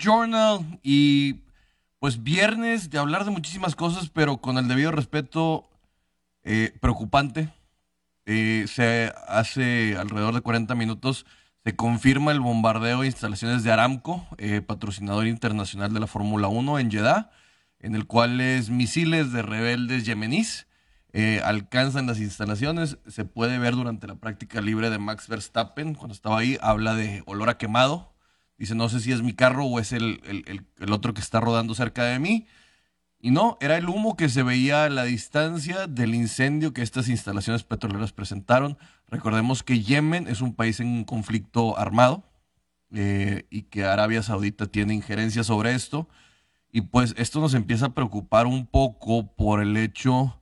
[0.00, 1.40] Journal y
[1.98, 5.68] pues viernes de hablar de muchísimas cosas, pero con el debido respeto
[6.42, 7.50] eh, preocupante.
[8.32, 11.26] Eh, se hace alrededor de 40 minutos
[11.64, 16.78] se confirma el bombardeo de instalaciones de Aramco, eh, patrocinador internacional de la Fórmula 1
[16.78, 17.30] en Jeddah,
[17.80, 18.36] en el cual
[18.70, 20.68] misiles de rebeldes yemeníes
[21.44, 22.98] alcanzan las instalaciones.
[23.08, 27.22] Se puede ver durante la práctica libre de Max Verstappen, cuando estaba ahí, habla de
[27.26, 28.10] olor a quemado
[28.60, 30.20] Dice, no sé si es mi carro o es el,
[30.90, 32.46] otro que está rodando cerca de mí.
[33.22, 37.08] Y no, era el humo que se veía a la distancia del incendio que estas
[37.08, 38.78] instalaciones petroleras presentaron.
[39.08, 42.24] Recordemos que Yemen es un país en conflicto armado
[42.92, 46.08] eh, y que Arabia Saudita tiene injerencia sobre esto.
[46.72, 50.40] Y pues esto nos empieza a preocupar un poco por el hecho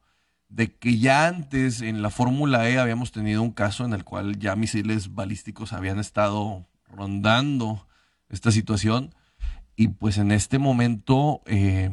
[0.48, 4.38] de que ya antes en la Fórmula E habíamos tenido un caso en el cual
[4.38, 7.86] ya misiles balísticos habían estado rondando
[8.28, 9.14] esta situación.
[9.74, 11.90] Y pues en este momento, eh,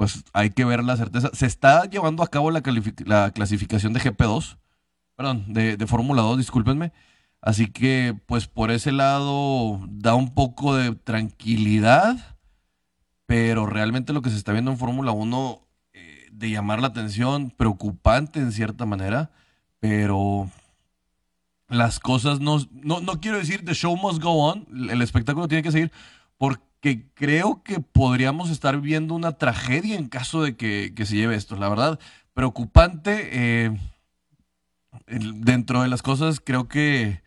[0.00, 1.28] pues hay que ver la certeza.
[1.34, 2.62] Se está llevando a cabo la,
[3.04, 4.56] la clasificación de GP2,
[5.14, 6.90] perdón, de, de Fórmula 2, discúlpenme.
[7.42, 12.16] Así que, pues por ese lado da un poco de tranquilidad,
[13.26, 17.50] pero realmente lo que se está viendo en Fórmula 1 eh, de llamar la atención,
[17.50, 19.32] preocupante en cierta manera,
[19.80, 20.48] pero
[21.68, 25.62] las cosas no, no, no quiero decir the show must go on, el espectáculo tiene
[25.62, 25.92] que seguir,
[26.38, 26.69] porque
[27.14, 31.56] creo que podríamos estar viendo una tragedia en caso de que, se lleve esto.
[31.56, 31.98] La verdad,
[32.34, 33.28] preocupante.
[33.32, 33.78] Eh,
[35.06, 37.22] dentro de las cosas, creo que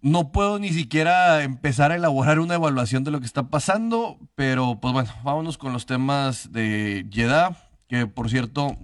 [0.00, 4.78] no puedo ni siquiera empezar a elaborar una evaluación de lo que está pasando, pero
[4.80, 7.56] pues bueno, vámonos con los temas de Jeddah,
[7.88, 8.76] que por cierto,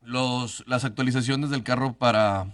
[0.00, 2.46] los, las actualizaciones del carro para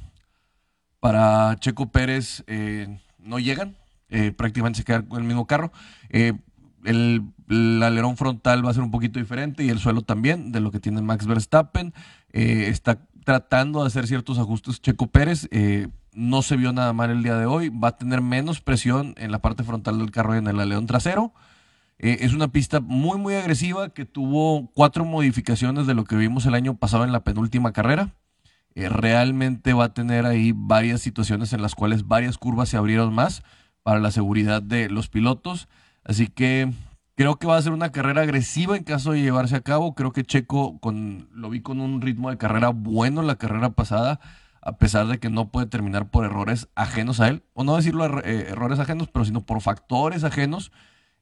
[1.02, 3.76] para Checo Pérez eh, no llegan,
[4.12, 5.72] eh, prácticamente se queda con el mismo carro.
[6.10, 6.34] Eh,
[6.84, 7.24] el,
[7.82, 10.80] alerón frontal va a ser un poquito diferente y el suelo también de lo que
[10.80, 11.92] tiene Max Verstappen.
[12.32, 15.48] está tratando de hacer ciertos ajustes Checo Pérez.
[16.14, 17.68] no se vio nada mal el día de hoy.
[17.68, 20.86] Va a tener menos presión en la parte frontal del carro y en el alerón
[20.86, 21.34] trasero.
[21.98, 26.54] es una pista muy, muy agresiva que tuvo cuatro modificaciones de lo que vimos el
[26.54, 28.14] año pasado en la penúltima carrera.
[28.74, 33.12] Eh, realmente va a tener ahí varias situaciones en las cuales varias curvas se abrieron
[33.14, 33.42] más
[33.82, 35.68] para la seguridad de los pilotos.
[36.04, 36.70] Así que
[37.14, 39.94] creo que va a ser una carrera agresiva en caso de llevarse a cabo.
[39.94, 44.20] Creo que Checo con, lo vi con un ritmo de carrera bueno la carrera pasada,
[44.60, 48.20] a pesar de que no puede terminar por errores ajenos a él, o no decirlo
[48.20, 50.72] eh, errores ajenos, pero sino por factores ajenos.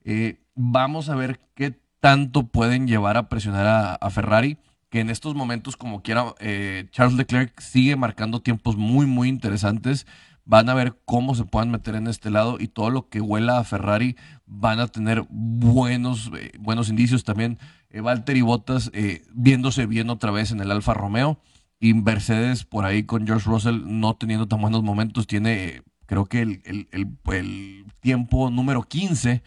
[0.05, 4.59] Eh, vamos a ver qué tanto pueden llevar a presionar a Ferrari
[4.91, 10.07] que en estos momentos, como quiera, eh, Charles Leclerc sigue marcando tiempos muy, muy interesantes.
[10.51, 13.59] Van a ver cómo se puedan meter en este lado y todo lo que huela
[13.59, 14.17] a Ferrari
[14.47, 17.57] van a tener buenos, eh, buenos indicios también.
[17.89, 21.39] Eh, Valtteri Bottas eh, viéndose bien otra vez en el Alfa Romeo
[21.79, 25.29] y Mercedes por ahí con George Russell no teniendo tan buenos momentos.
[25.29, 29.45] Tiene, creo que el, el, el tiempo número 15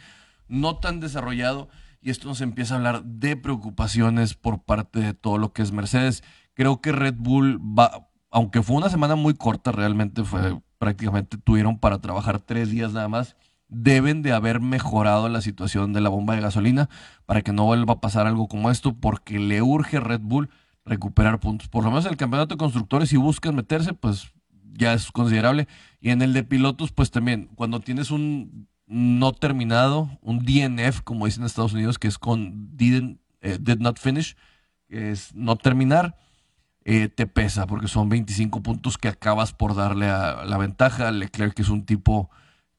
[0.47, 1.67] no tan desarrollado
[2.01, 5.73] y esto nos empieza a hablar de preocupaciones por parte de todo lo que es
[5.73, 6.23] Mercedes.
[6.53, 11.79] Creo que Red Bull va, aunque fue una semana muy corta, realmente fue prácticamente tuvieron
[11.79, 13.37] para trabajar tres días nada más.
[13.69, 16.89] Deben de haber mejorado la situación de la bomba de gasolina
[17.25, 20.49] para que no vuelva a pasar algo como esto, porque le urge Red Bull
[20.83, 21.69] recuperar puntos.
[21.69, 24.33] Por lo menos el campeonato de constructores, si buscan meterse, pues
[24.73, 25.69] ya es considerable.
[26.01, 31.27] Y en el de pilotos, pues también, cuando tienes un no terminado, un DNF, como
[31.27, 34.35] dicen en Estados Unidos, que es con didn't, eh, did not finish,
[34.89, 36.17] es no terminar,
[36.85, 41.11] eh, te pesa, porque son 25 puntos que acabas por darle a la ventaja.
[41.11, 42.29] Leclerc, es un tipo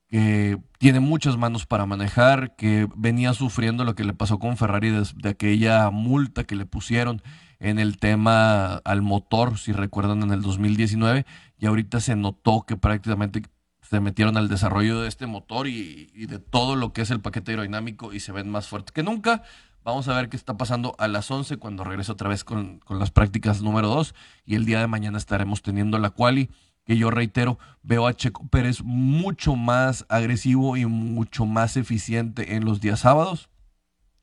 [0.09, 4.91] que tiene muchas manos para manejar, que venía sufriendo lo que le pasó con Ferrari
[4.91, 7.23] de aquella multa que le pusieron
[7.59, 11.25] en el tema al motor, si recuerdan, en el 2019,
[11.59, 13.43] y ahorita se notó que prácticamente
[13.81, 17.53] se metieron al desarrollo de este motor y, de todo lo que es el paquete
[17.53, 19.43] aerodinámico y se ven más fuertes que nunca.
[19.85, 23.11] Vamos a ver qué está pasando a las 11 cuando regrese otra vez con, las
[23.11, 24.15] prácticas número 2
[24.47, 26.49] y el día de mañana estaremos teniendo la quali
[26.87, 32.65] que yo reitero, veo a Checo Pérez mucho más agresivo y mucho más eficiente en
[32.65, 33.51] los días sábados.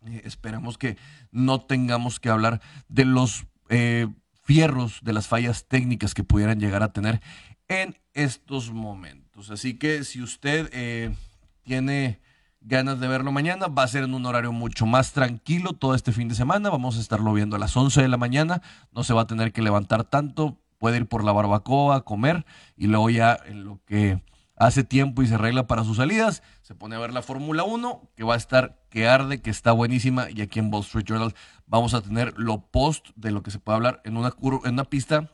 [0.08, 0.98] Eh, esperamos que
[1.32, 4.08] no tengamos que hablar de los eh,
[4.44, 7.22] fierros de las fallas técnicas que pudieran llegar a tener
[7.68, 9.52] en estos momentos.
[9.52, 11.16] Así que si usted eh,
[11.62, 12.20] tiene
[12.62, 16.12] ganas de verlo mañana, va a ser en un horario mucho más tranquilo todo este
[16.12, 16.70] fin de semana.
[16.70, 18.62] Vamos a estarlo viendo a las 11 de la mañana.
[18.92, 20.58] No se va a tener que levantar tanto.
[20.78, 24.22] Puede ir por la barbacoa a comer y luego ya en lo que
[24.62, 28.12] hace tiempo y se arregla para sus salidas, se pone a ver la Fórmula 1,
[28.16, 31.34] que va a estar que arde, que está buenísima, y aquí en Wall Street Journal
[31.66, 34.84] vamos a tener lo post de lo que se puede hablar en una, en una
[34.84, 35.32] pista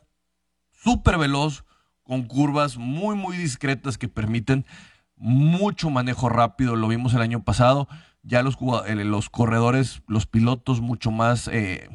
[0.72, 1.66] súper veloz,
[2.04, 4.66] con curvas muy, muy discretas que permiten
[5.18, 6.76] mucho manejo rápido.
[6.76, 7.88] Lo vimos el año pasado.
[8.24, 11.90] Ya los, los corredores, los pilotos mucho más eh,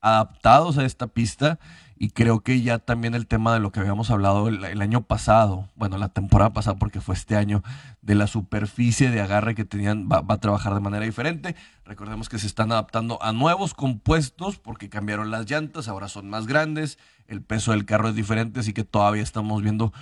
[0.00, 1.58] adaptados a esta pista
[2.02, 5.68] y creo que ya también el tema de lo que habíamos hablado el, año pasado,
[5.76, 7.62] bueno, la temporada pasada porque fue este año,
[8.00, 11.54] de la superficie de agarre que tenían, va, a trabajar de manera diferente.
[11.84, 16.48] Recordemos que se están adaptando a nuevos compuestos porque cambiaron las llantas, ahora son más
[16.48, 16.98] grandes,
[17.28, 19.92] el peso del carro es diferente, así que todavía estamos viendo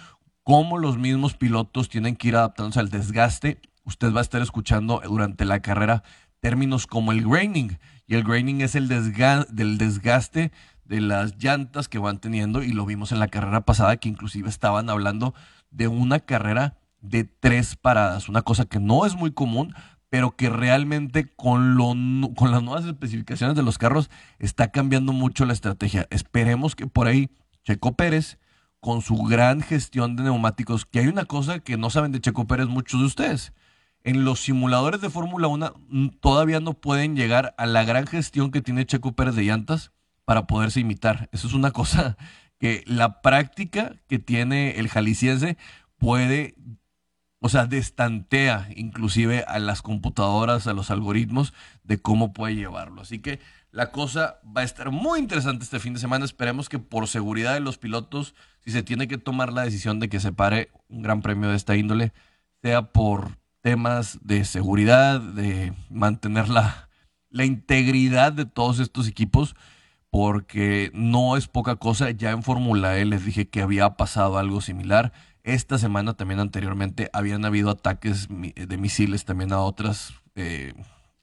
[0.50, 3.60] cómo los mismos pilotos tienen que ir adaptándose al desgaste.
[3.84, 6.02] Usted va a estar escuchando durante la carrera
[6.40, 10.50] términos como el graining, y el graining es el del desgaste
[10.84, 14.48] de las llantas que van teniendo y lo vimos en la carrera pasada que inclusive
[14.48, 15.34] estaban hablando
[15.70, 19.72] de una carrera de tres paradas, una cosa que no es muy común,
[20.08, 21.94] pero que realmente con, lo,
[22.34, 24.10] con las nuevas especificaciones de los carros
[24.40, 26.08] está cambiando mucho la estrategia.
[26.10, 27.30] Esperemos que por ahí
[27.62, 28.36] Checo Pérez,
[28.80, 32.46] con su gran gestión de neumáticos, que hay una cosa que no saben de Checo
[32.46, 33.52] Pérez muchos de ustedes.
[34.02, 38.50] En los simuladores de Fórmula 1 mm, todavía no pueden llegar a la gran gestión
[38.50, 39.92] que tiene Checo Pérez de llantas
[40.24, 41.28] para poderse imitar.
[41.32, 42.16] Eso es una cosa
[42.58, 45.58] que la práctica que tiene el jalisciense
[45.98, 46.54] puede,
[47.40, 51.52] o sea, destantea inclusive a las computadoras, a los algoritmos
[51.84, 53.02] de cómo puede llevarlo.
[53.02, 53.40] Así que
[53.70, 56.24] la cosa va a estar muy interesante este fin de semana.
[56.24, 60.08] Esperemos que por seguridad de los pilotos, si se tiene que tomar la decisión de
[60.08, 62.12] que se pare un gran premio de esta índole,
[62.62, 66.88] sea por temas de seguridad, de mantener la,
[67.30, 69.54] la integridad de todos estos equipos
[70.10, 72.10] porque no es poca cosa.
[72.10, 75.12] Ya en Fórmula E les dije que había pasado algo similar.
[75.42, 80.74] Esta semana también anteriormente habían habido ataques de misiles también a otras, eh,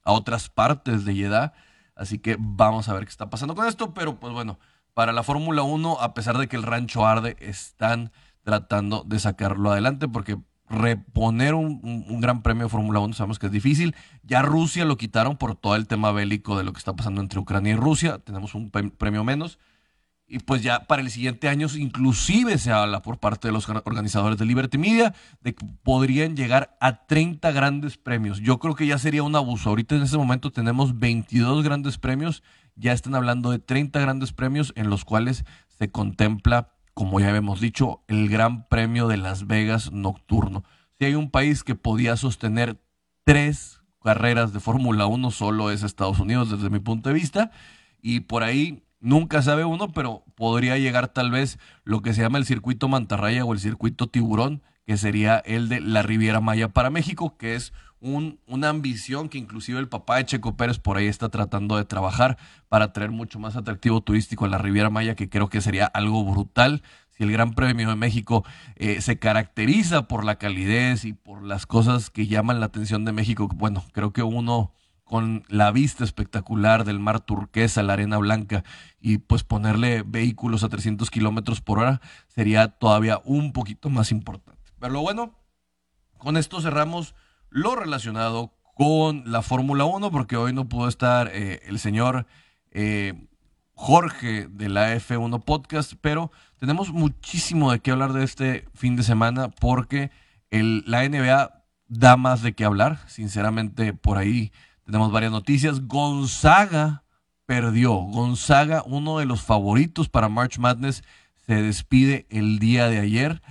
[0.02, 1.52] a otras partes de Jeddah.
[1.94, 3.92] Así que vamos a ver qué está pasando con esto.
[3.92, 4.58] Pero pues bueno,
[4.98, 8.10] para la Fórmula 1, a pesar de que el rancho arde, están
[8.42, 13.52] tratando de sacarlo adelante porque reponer un, gran premio de Fórmula 1 sabemos que es
[13.52, 13.94] difícil.
[14.24, 17.38] Ya Rusia lo quitaron por todo el tema bélico de lo que está pasando entre
[17.38, 18.18] Ucrania y Rusia.
[18.18, 19.60] Tenemos un premio menos.
[20.26, 24.36] Y pues ya para el siguiente año inclusive se habla por parte de los organizadores
[24.36, 28.40] de Liberty Media de que podrían llegar a 30 grandes premios.
[28.40, 29.70] Yo creo que ya sería un abuso.
[29.70, 32.42] Ahorita en este momento tenemos 22 grandes premios.
[32.78, 37.60] Ya están hablando de 30 grandes premios en los cuales se contempla como ya habíamos
[37.60, 40.64] dicho, el Gran Premio de Las Vegas nocturno.
[40.98, 42.82] Si hay un país que podía sostener
[43.22, 47.52] tres carreras de Fórmula 1, solo es Estados Unidos desde mi punto de vista.
[48.02, 52.38] Y por ahí nunca sabe uno, pero podría llegar tal vez lo que se llama
[52.38, 56.90] el circuito Mantarraya o el circuito Tiburón, que sería el de la Riviera Maya para
[56.90, 61.06] México, que es un, una ambición que inclusive el papá de Checo Pérez por ahí
[61.06, 65.28] está tratando de trabajar para traer mucho más atractivo turístico a la Riviera Maya, que
[65.28, 68.44] creo que sería algo brutal si el Gran Premio de México
[68.76, 73.12] eh, se caracteriza por la calidez y por las cosas que llaman la atención de
[73.12, 73.48] México.
[73.48, 74.72] Bueno, creo que uno
[75.08, 78.62] con la vista espectacular del mar turquesa, la arena blanca,
[79.00, 84.60] y pues ponerle vehículos a 300 kilómetros por hora sería todavía un poquito más importante.
[84.78, 85.34] Pero lo bueno,
[86.18, 87.14] con esto cerramos
[87.50, 92.26] lo relacionado con la Fórmula 1, porque hoy no pudo estar eh, el señor
[92.70, 93.14] eh,
[93.74, 99.02] Jorge de la F1 Podcast, pero tenemos muchísimo de qué hablar de este fin de
[99.02, 100.10] semana, porque
[100.50, 103.00] el, la NBA da más de qué hablar.
[103.08, 104.52] Sinceramente, por ahí
[104.84, 105.86] tenemos varias noticias.
[105.86, 107.04] Gonzaga
[107.46, 107.94] perdió.
[107.94, 111.02] Gonzaga, uno de los favoritos para March Madness,
[111.46, 113.42] se despide el día de ayer.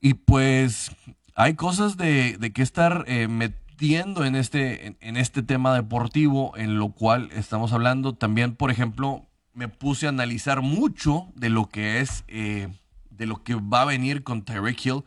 [0.00, 0.90] Y pues
[1.34, 6.78] hay cosas de, de que estar eh, metiendo en este, en, este tema deportivo, en
[6.78, 8.14] lo cual estamos hablando.
[8.14, 12.68] También, por ejemplo, me puse a analizar mucho de lo que es, eh,
[13.10, 15.04] de lo que va a venir con Tyreek Hill.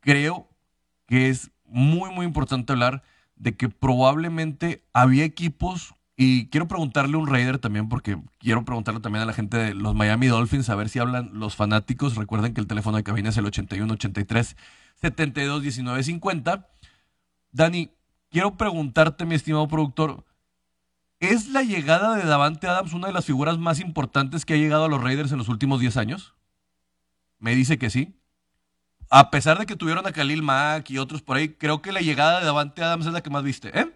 [0.00, 0.48] Creo
[1.06, 3.02] que es muy, muy importante hablar
[3.36, 9.00] de que probablemente había equipos y quiero preguntarle a un Raider también, porque quiero preguntarle
[9.00, 12.16] también a la gente de los Miami Dolphins, a ver si hablan los fanáticos.
[12.16, 14.56] Recuerden que el teléfono de cabina es el 81 83
[15.00, 16.02] 72 19
[17.50, 17.90] Dani,
[18.30, 20.24] quiero preguntarte, mi estimado productor,
[21.20, 24.84] ¿Es la llegada de Davante Adams una de las figuras más importantes que ha llegado
[24.84, 26.34] a los Raiders en los últimos 10 años?
[27.40, 28.14] Me dice que sí.
[29.10, 32.00] A pesar de que tuvieron a Khalil Mack y otros por ahí, creo que la
[32.00, 33.92] llegada de Davante Adams es la que más viste, ¿eh?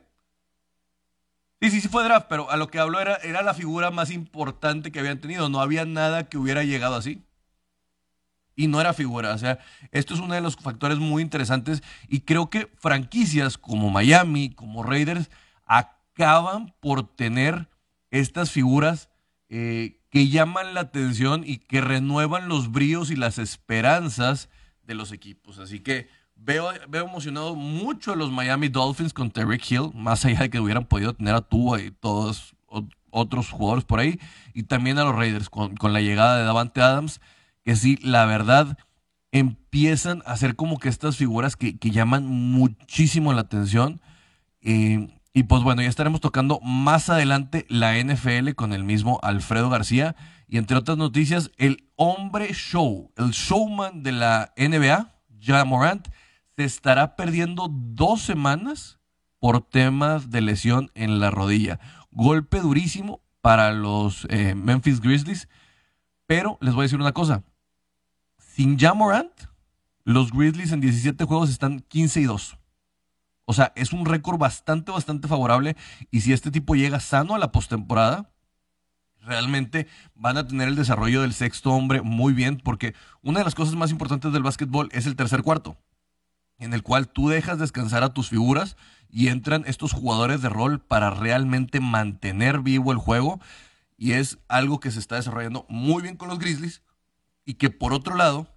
[1.60, 4.10] Sí, sí, sí fue draft, pero a lo que hablo era, era la figura más
[4.10, 5.48] importante que habían tenido.
[5.48, 7.22] No había nada que hubiera llegado así.
[8.54, 9.34] Y no era figura.
[9.34, 9.58] O sea,
[9.90, 11.82] esto es uno de los factores muy interesantes.
[12.08, 15.30] Y creo que franquicias como Miami, como Raiders,
[15.64, 17.68] acaban por tener
[18.10, 19.08] estas figuras
[19.48, 24.50] eh, que llaman la atención y que renuevan los bríos y las esperanzas
[24.84, 25.58] de los equipos.
[25.58, 30.40] Así que veo, veo emocionado mucho a los Miami Dolphins con Terry Hill, más allá
[30.40, 32.54] de que hubieran podido tener a Tua y todos
[33.10, 34.18] otros jugadores por ahí,
[34.54, 37.20] y también a los Raiders con, la llegada de Davante Adams,
[37.64, 38.76] que sí, la verdad,
[39.32, 44.00] empiezan a ser como que estas figuras que, llaman muchísimo la atención.
[44.60, 49.70] Eh, y pues bueno, ya estaremos tocando más adelante la NFL con el mismo Alfredo
[49.70, 50.14] García.
[50.46, 56.08] Y entre otras noticias, el hombre show, el showman de la NBA, Ja Morant,
[56.56, 58.98] se estará perdiendo dos semanas
[59.38, 61.80] por temas de lesión en la rodilla.
[62.10, 65.48] Golpe durísimo para los eh, Memphis Grizzlies.
[66.26, 67.42] Pero les voy a decir una cosa.
[68.54, 69.32] Sin Ja Morant,
[70.04, 72.58] los Grizzlies en 17 juegos están 15 y 2.
[73.46, 75.74] O sea, es un récord bastante, bastante favorable.
[76.10, 78.30] Y si este tipo llega sano a la postemporada,
[79.22, 83.54] realmente van a tener el desarrollo del sexto hombre muy bien, porque una de las
[83.54, 85.78] cosas más importantes del básquetbol es el tercer cuarto,
[86.58, 88.76] en el cual tú dejas descansar a tus figuras
[89.08, 93.40] y entran estos jugadores de rol para realmente mantener vivo el juego.
[93.96, 96.82] Y es algo que se está desarrollando muy bien con los Grizzlies
[97.44, 98.48] y que por otro lado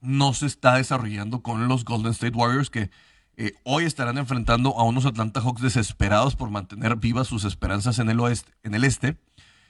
[0.00, 2.90] no se está desarrollando con los Golden State Warriors que
[3.36, 8.08] eh, hoy estarán enfrentando a unos Atlanta Hawks desesperados por mantener vivas sus esperanzas en
[8.08, 9.16] el oeste, en el este,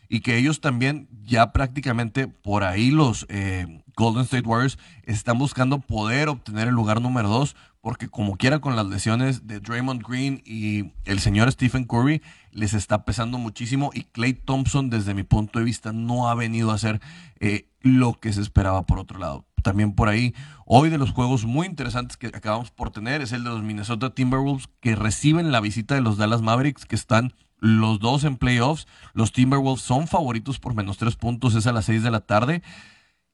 [0.08, 5.80] y que ellos también ya prácticamente por ahí los eh, Golden State Warriors están buscando
[5.80, 10.42] poder obtener el lugar número dos, porque como quiera con las lesiones de Draymond Green
[10.46, 15.58] y el señor Stephen Curry les está pesando muchísimo y Clay Thompson desde mi punto
[15.58, 17.02] de vista no ha venido a hacer
[17.40, 20.34] eh, lo que se esperaba por otro lado también por ahí.
[20.64, 24.14] Hoy de los juegos muy interesantes que acabamos por tener es el de los Minnesota
[24.14, 28.86] Timberwolves que reciben la visita de los Dallas Mavericks que están los dos en playoffs.
[29.12, 32.62] Los Timberwolves son favoritos por menos tres puntos, es a las seis de la tarde.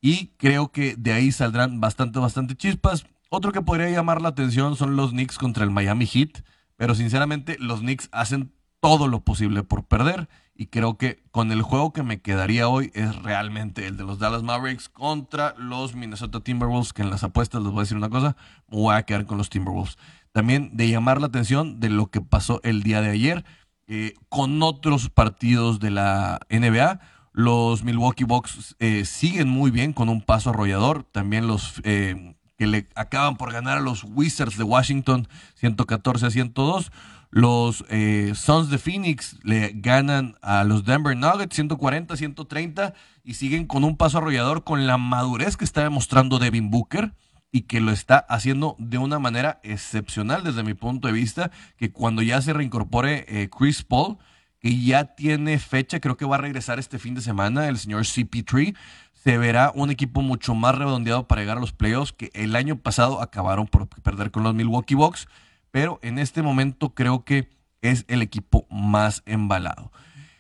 [0.00, 3.06] Y creo que de ahí saldrán bastante, bastante chispas.
[3.32, 6.42] Otro que podría llamar la atención son los Knicks contra el Miami Heat.
[6.76, 10.28] Pero sinceramente los Knicks hacen todo lo posible por perder.
[10.54, 14.18] Y creo que con el juego que me quedaría hoy es realmente el de los
[14.18, 18.10] Dallas Mavericks contra los Minnesota Timberwolves, que en las apuestas les voy a decir una
[18.10, 18.36] cosa,
[18.68, 19.96] me voy a quedar con los Timberwolves.
[20.32, 23.44] También de llamar la atención de lo que pasó el día de ayer
[23.86, 27.00] eh, con otros partidos de la NBA.
[27.32, 31.04] Los Milwaukee Bucks eh, siguen muy bien con un paso arrollador.
[31.04, 36.30] También los eh, que le acaban por ganar a los Wizards de Washington 114 a
[36.30, 36.92] 102.
[37.30, 42.92] Los eh, Suns de Phoenix le ganan a los Denver Nuggets 140-130
[43.24, 47.14] y siguen con un paso arrollador con la madurez que está demostrando Devin Booker
[47.50, 51.92] y que lo está haciendo de una manera excepcional desde mi punto de vista, que
[51.92, 54.18] cuando ya se reincorpore eh, Chris Paul,
[54.60, 58.02] que ya tiene fecha, creo que va a regresar este fin de semana el señor
[58.02, 58.76] CP3,
[59.22, 62.76] se verá un equipo mucho más redondeado para llegar a los playoffs que el año
[62.76, 65.28] pasado acabaron por perder con los Milwaukee Bucks
[65.70, 67.48] pero en este momento creo que
[67.82, 69.90] es el equipo más embalado.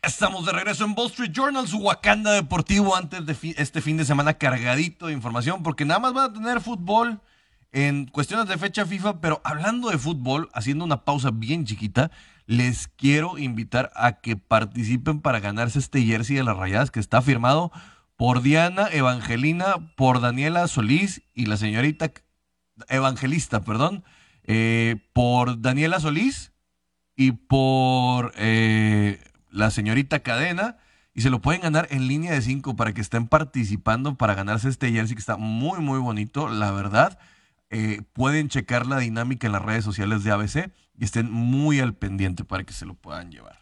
[0.02, 4.04] Estamos de regreso en Wall Street Journal, su Wakanda Deportivo, antes de este fin de
[4.04, 7.20] semana cargadito de información, porque nada más van a tener fútbol
[7.72, 12.10] en cuestiones de fecha FIFA, pero hablando de fútbol, haciendo una pausa bien chiquita,
[12.46, 17.22] les quiero invitar a que participen para ganarse este jersey de las rayadas que está
[17.22, 17.70] firmado
[18.20, 22.12] por Diana Evangelina, por Daniela Solís y la señorita
[22.90, 24.04] Evangelista, perdón.
[24.44, 26.52] Eh, por Daniela Solís
[27.16, 30.76] y por eh, la señorita Cadena.
[31.14, 34.68] Y se lo pueden ganar en línea de 5 para que estén participando para ganarse
[34.68, 37.18] este jersey que está muy, muy bonito, la verdad.
[37.70, 41.94] Eh, pueden checar la dinámica en las redes sociales de ABC y estén muy al
[41.94, 43.59] pendiente para que se lo puedan llevar.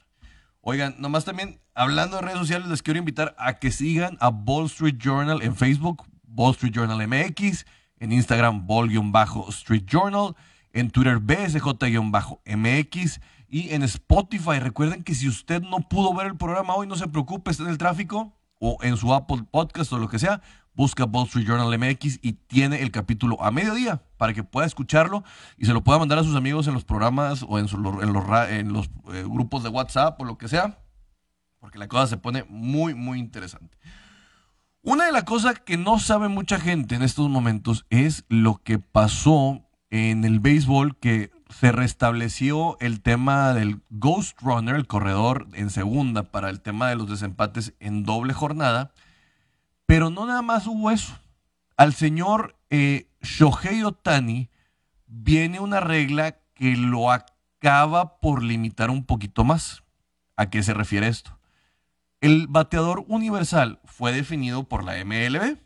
[0.61, 4.67] Oigan, nomás también hablando de redes sociales, les quiero invitar a que sigan a Wall
[4.67, 7.65] Street Journal en Facebook, Wall Street Journal MX,
[8.01, 10.35] en Instagram, Wall-Street Journal
[10.73, 14.59] en Twitter BSJ-MX y en Spotify.
[14.61, 17.71] Recuerden que si usted no pudo ver el programa hoy, no se preocupe, está en
[17.71, 20.43] el tráfico o en su Apple Podcast o lo que sea,
[20.79, 25.25] busca Wall Street Journal MX y tiene el capítulo a mediodía para que pueda escucharlo
[25.57, 27.67] y se lo pueda mandar a sus amigos en los programas o en,
[28.73, 30.79] los eh, grupos de WhatsApp o lo que sea,
[31.59, 33.77] porque la cosa se pone muy, muy interesante.
[34.83, 38.79] Una de las cosas que no sabe mucha gente en estos momentos es lo que
[38.79, 45.71] pasó en el béisbol que se restableció el tema del Ghost Runner, el corredor en
[45.71, 48.93] segunda para el tema de los desempates en doble jornada.
[49.89, 51.19] Pero no nada más hubo eso.
[51.79, 54.51] Al señor eh, Shohei Otani
[55.07, 59.83] viene una regla que lo acaba por limitar un poquito más.
[60.37, 61.39] ¿A qué se refiere esto?
[62.21, 65.57] El bateador universal fue definido por la MLB,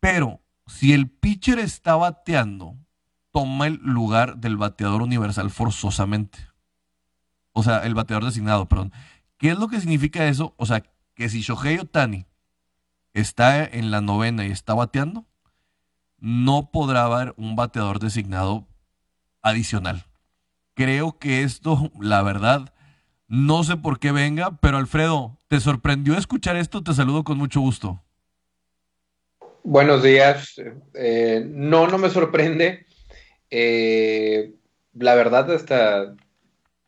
[0.00, 2.74] pero si el pitcher está bateando
[3.30, 6.48] toma el lugar del bateador universal forzosamente.
[7.52, 8.92] O sea, el bateador designado, perdón.
[9.36, 10.52] ¿Qué es lo que significa eso?
[10.56, 10.82] O sea,
[11.14, 12.26] que si Shohei Otani
[13.14, 15.26] está en la novena y está bateando,
[16.18, 18.66] no podrá haber un bateador designado
[19.42, 20.04] adicional.
[20.74, 22.72] Creo que esto, la verdad,
[23.26, 26.82] no sé por qué venga, pero Alfredo, ¿te sorprendió escuchar esto?
[26.82, 28.02] Te saludo con mucho gusto.
[29.62, 30.60] Buenos días.
[30.94, 32.86] Eh, no, no me sorprende.
[33.50, 34.54] Eh,
[34.94, 36.14] la verdad, hasta.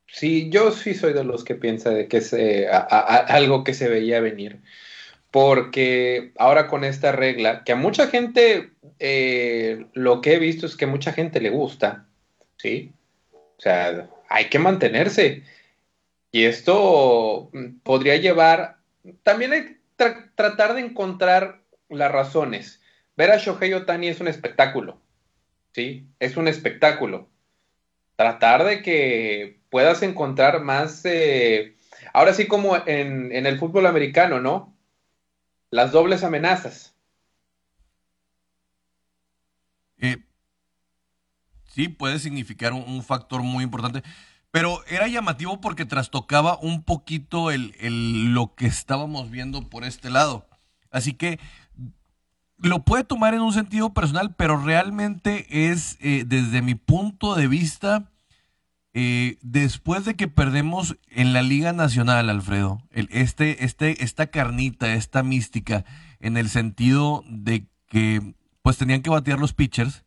[0.06, 4.20] Sí, yo sí soy de los que piensa de que es algo que se veía
[4.20, 4.62] venir.
[5.32, 8.70] Porque ahora con esta regla, que a mucha gente
[9.00, 12.06] eh, lo que he visto es que mucha gente le gusta,
[12.56, 12.92] ¿sí?
[13.32, 15.42] O sea, hay que mantenerse.
[16.30, 17.50] Y esto
[17.82, 18.76] podría llevar.
[19.24, 19.78] También hay
[20.36, 22.80] tratar de encontrar las razones.
[23.16, 25.02] Ver a Shohei Otani es un espectáculo.
[25.72, 26.06] ¿sí?
[26.20, 27.28] Es un espectáculo.
[28.16, 31.74] Tratar de que puedas encontrar más, eh,
[32.12, 34.71] ahora sí como en, el fútbol americano, ¿no?
[35.72, 36.94] Las dobles amenazas.
[39.96, 40.18] Eh,
[41.64, 44.02] sí, puede significar un, factor muy importante.
[44.50, 47.72] Pero era llamativo porque trastocaba un poquito el,
[48.34, 50.46] lo que estábamos viendo por este lado.
[50.90, 51.40] Así que
[52.58, 57.48] lo puede tomar en un sentido personal, pero realmente es, eh, desde mi punto de
[57.48, 58.11] vista,
[58.94, 64.92] eh, después de que perdemos en la Liga Nacional, Alfredo, el, este, este, esta carnita,
[64.92, 65.84] esta mística,
[66.20, 70.04] en el sentido de que pues tenían que batear los pitchers,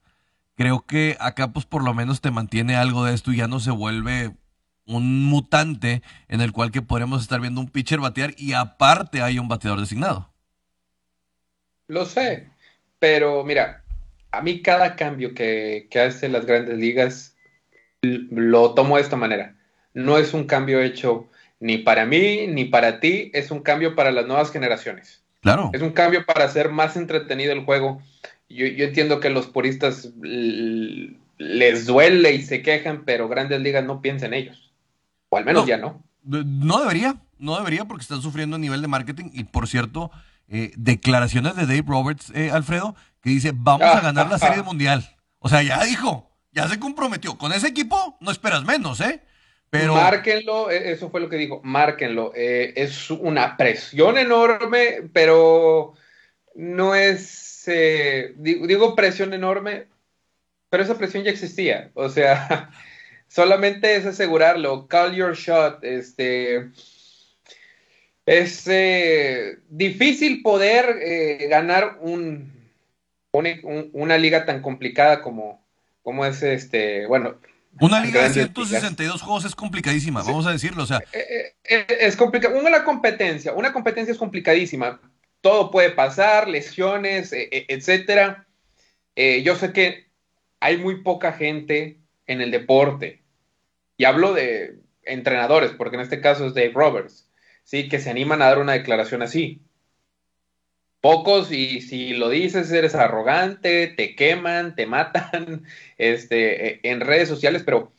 [0.55, 3.59] creo que acá pues por lo menos te mantiene algo de esto y ya no
[3.59, 4.35] se vuelve
[4.85, 9.39] un mutante en el cual que podremos estar viendo un pitcher batear y aparte hay
[9.39, 10.31] un bateador designado.
[11.87, 12.49] Lo sé,
[12.99, 13.83] pero mira,
[14.31, 17.34] a mí cada cambio que, que hacen las grandes ligas
[18.31, 19.55] lo tomo de esta manera.
[19.93, 24.11] No es un cambio hecho ni para mí ni para ti, es un cambio para
[24.11, 25.23] las nuevas generaciones.
[25.41, 25.69] Claro.
[25.73, 28.01] Es un cambio para hacer más entretenido el juego.
[28.49, 30.09] Yo, yo entiendo que los puristas
[31.37, 34.71] les duele y se quejan, pero grandes ligas no piensan en ellos.
[35.29, 36.03] O al menos ya no.
[36.23, 39.29] No debería, no debería porque están sufriendo a nivel de marketing.
[39.33, 40.11] Y por cierto,
[40.47, 45.07] eh, declaraciones de Dave Roberts, eh, Alfredo, que dice, vamos a ganar la Serie Mundial.
[45.39, 47.37] O sea, ya dijo, ya se comprometió.
[47.37, 49.21] Con ese equipo no esperas menos, ¿eh?
[49.69, 49.93] Pero...
[49.93, 52.31] Márquenlo, e, eso fue lo que dijo, márquenlo.
[52.33, 55.93] Eh, es una presión enorme, pero
[56.55, 57.69] no es,
[58.37, 59.87] digo presión enorme,
[60.69, 61.91] pero esa presión ya existía.
[61.93, 62.71] O sea,
[63.27, 64.87] solamente es asegurarlo.
[64.87, 66.71] Call your shot, este
[68.25, 72.51] es eh, difícil poder eh, ganar un,
[73.31, 75.64] una liga tan complicada como,
[76.05, 77.35] como es este, bueno.
[77.81, 81.03] Una liga de 162 juegos es complicadísima, vamos a decirlo, o sea.
[81.11, 81.55] Eh,
[81.99, 85.01] es complicado, una competencia, una competencia es complicadísima,
[85.41, 88.47] todo puede pasar, lesiones, e, e, etcétera.
[89.43, 90.07] yo sé que
[90.61, 93.23] hay muy poca gente en el deporte,
[93.97, 97.27] y hablo de entrenadores, porque en este caso es Dave Roberts,
[97.63, 97.89] ¿sí?
[97.89, 99.61] Que se animan a dar una declaración así.
[101.05, 105.63] Pocos, y si lo dices, eres arrogante, te queman, te matan
[105.99, 107.91] este, e, en redes sociales, pero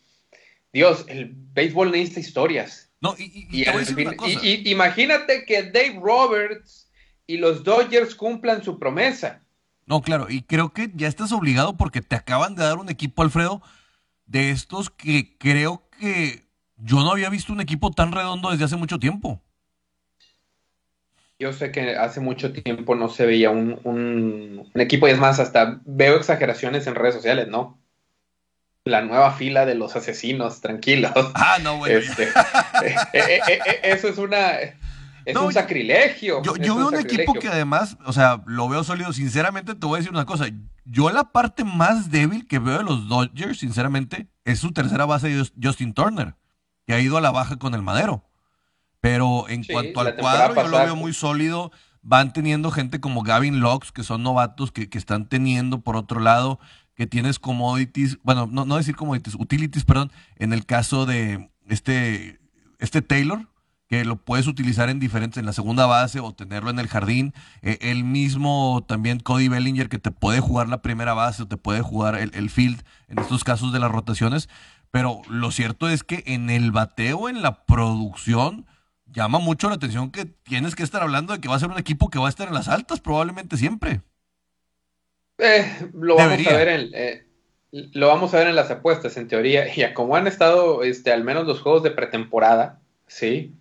[0.73, 2.90] Dios, el béisbol necesita historias.
[3.01, 6.90] No, y, y, imagínate que Dave Roberts
[7.29, 9.40] y los Dodgers cumplan su promesa.
[9.85, 13.23] No, claro, y creo que ya estás obligado porque te acaban de dar un equipo,
[13.23, 13.62] Alfredo,
[14.25, 16.42] de estos que creo que
[16.77, 19.40] yo no había visto un equipo tan redondo desde hace mucho tiempo.
[21.38, 25.81] Yo sé que hace mucho tiempo no se veía un, equipo, y es más, hasta
[25.85, 27.79] veo exageraciones en redes sociales, ¿no?
[28.85, 31.12] La nueva fila de los asesinos, tranquilos.
[31.35, 31.99] Ah, no, bueno.
[31.99, 34.53] Este, eh, eh, eh, eso es una.
[35.25, 36.40] es un sacrilegio.
[36.42, 39.12] Yo, veo un equipo que además, o sea, lo veo sólido.
[39.12, 40.46] Sinceramente, te voy a decir una cosa.
[40.85, 45.37] Yo la parte más débil que veo de los Dodgers, sinceramente, es su tercera base,
[45.61, 46.35] Justin Turner,
[46.87, 48.22] que ha ido a la baja con el madero.
[49.07, 51.71] Pero en cuanto al cuadro, yo lo veo muy sólido.
[52.03, 56.19] Van teniendo gente como Gavin Locks, que son novatos, que, que están teniendo, por otro
[56.19, 56.59] lado,
[56.97, 62.40] que tienes commodities, bueno, no, no decir commodities, utilities, perdón, en el caso de este,
[62.81, 63.49] este Taylor,
[63.87, 67.33] que lo puedes utilizar en diferentes, en la segunda base o tenerlo en el jardín.
[67.62, 71.57] Eh, el mismo también Cody Bellinger que te puede jugar la primera base o te
[71.57, 74.49] puede jugar el, field en estos casos de las rotaciones.
[74.90, 78.66] Pero lo cierto es que en el bateo, en la producción,
[79.07, 81.79] llama mucho la atención que tienes que estar hablando de que va a ser un
[81.79, 84.01] equipo que va a estar en las altas probablemente siempre.
[85.38, 87.27] Eh, lo vamos a ver en, eh,
[87.71, 89.66] lo vamos a ver en las apuestas, en teoría.
[89.77, 93.55] Y como han estado, este, al menos los juegos de pretemporada, sí,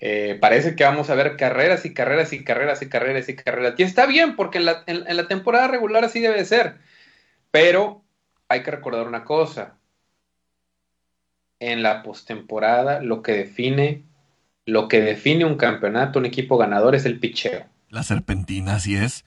[0.00, 3.74] eh, parece que vamos a ver carreras y carreras y carreras y carreras y carreras.
[3.78, 6.76] Y está bien, porque en la, en, la temporada regular así debe ser.
[7.50, 8.04] Pero
[8.48, 9.78] hay que recordar una cosa.
[11.60, 14.04] En la postemporada, lo que define,
[14.68, 17.64] lo que define un campeonato, un equipo ganador, es el picheo.
[17.88, 19.24] La serpentina, así es.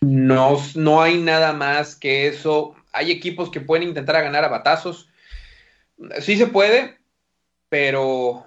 [0.00, 2.74] No, no hay nada más que eso.
[2.90, 5.10] Hay equipos que pueden intentar ganar a batazos.
[6.20, 6.96] Sí se puede,
[7.68, 8.46] pero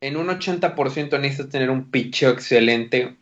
[0.00, 3.16] en un 80% necesitas tener un picheo excelente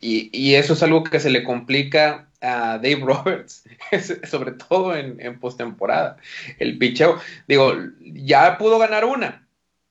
[0.00, 3.64] y, eso es algo que se le complica a Dave Roberts,
[4.30, 6.16] sobre todo en, en postemporada.
[6.60, 9.45] El picheo, digo, ya pudo ganar una,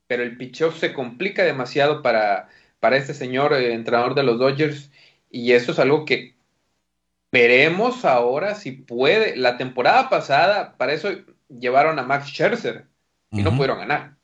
[0.06, 2.48] pero el picheo se complica demasiado para,
[2.80, 4.90] para este señor eh, entrenador de los Dodgers
[5.30, 6.36] y eso es algo que
[7.32, 9.36] veremos ahora si puede.
[9.36, 11.10] La temporada pasada, para eso
[11.48, 12.86] llevaron a Max Scherzer
[13.30, 14.16] y no pudieron ganar.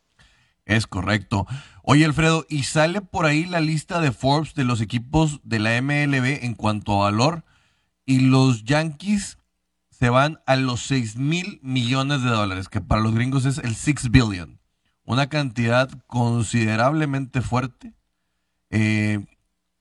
[0.65, 1.47] Es correcto.
[1.83, 5.81] Oye, Alfredo, y sale por ahí la lista de Forbes de los equipos de la
[5.83, 7.45] MLB en cuanto a valor,
[8.07, 9.39] y los Yankees
[9.91, 13.75] se van a los 6 mil millones de dólares, que para los gringos es el
[13.75, 14.62] 6 billion.
[15.05, 17.93] Una cantidad considerablemente fuerte.
[18.71, 19.25] Eh,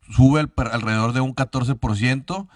[0.09, 2.47] sube alrededor de un 14%.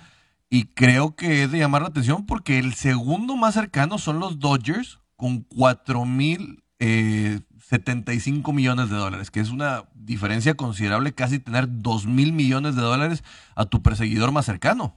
[0.49, 4.39] Y creo que es de llamar la atención porque el segundo más cercano son los
[4.39, 11.39] Dodgers con 4 mil eh, 75 millones de dólares, que es una diferencia considerable, casi
[11.39, 13.23] tener 2 mil millones de dólares
[13.56, 14.95] a tu perseguidor más cercano.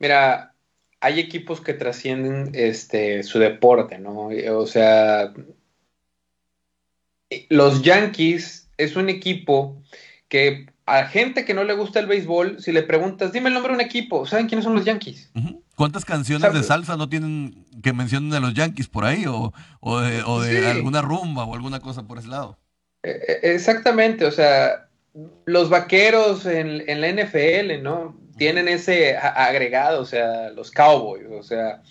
[0.00, 0.54] Mira,
[1.00, 4.30] hay equipos que trascienden este, su deporte, ¿no?
[4.50, 5.32] O sea,
[7.48, 9.82] los Yankees es un equipo
[10.28, 13.72] que a gente que no le gusta el béisbol, si le preguntas, dime el nombre
[13.72, 15.30] de un equipo, ¿saben quiénes son los Yankees?
[15.76, 19.24] ¿Cuántas canciones de salsa no tienen que mencionen a los Yankees por ahí?
[19.26, 22.58] ¿O, de, alguna rumba o alguna cosa por ese lado?
[23.02, 24.88] E, e, exactamente, o sea,
[25.44, 28.18] los vaqueros en, la NFL, ¿no?
[28.36, 31.82] Tienen ese agregado, o sea, los Cowboys, o sea,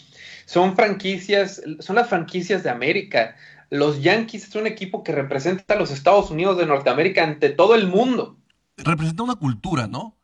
[0.45, 3.35] son franquicias, son las franquicias de América.
[3.69, 7.75] Los Yankees es un equipo que representa a los Estados Unidos de Norteamérica ante todo
[7.75, 8.37] el mundo
[8.77, 10.15] representa una cultura, ¿no?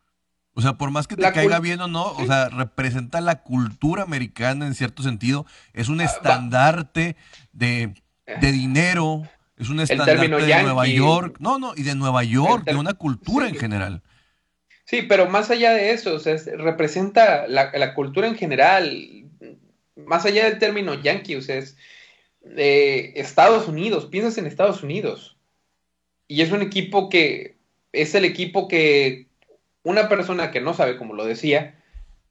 [0.54, 4.04] O sea, por más que te caiga bien o no, o sea, representa la cultura
[4.04, 5.46] americana en cierto sentido.
[5.72, 7.16] Es un ah, estandarte
[7.52, 7.92] de,
[8.40, 9.22] dinero,
[9.56, 11.36] es un estandarte de Nueva York.
[11.40, 14.02] No, no, y de Nueva York, de una cultura en general.
[14.84, 19.24] Sí, pero más allá de eso, o sea, representa la, cultura en general,
[19.96, 21.76] más allá del término yankee, o sea, es
[22.44, 25.36] Estados Unidos, piensas en Estados Unidos.
[26.28, 27.56] Y es un equipo que
[27.92, 29.26] es el equipo que
[29.82, 31.80] una persona que no sabe, como lo decía,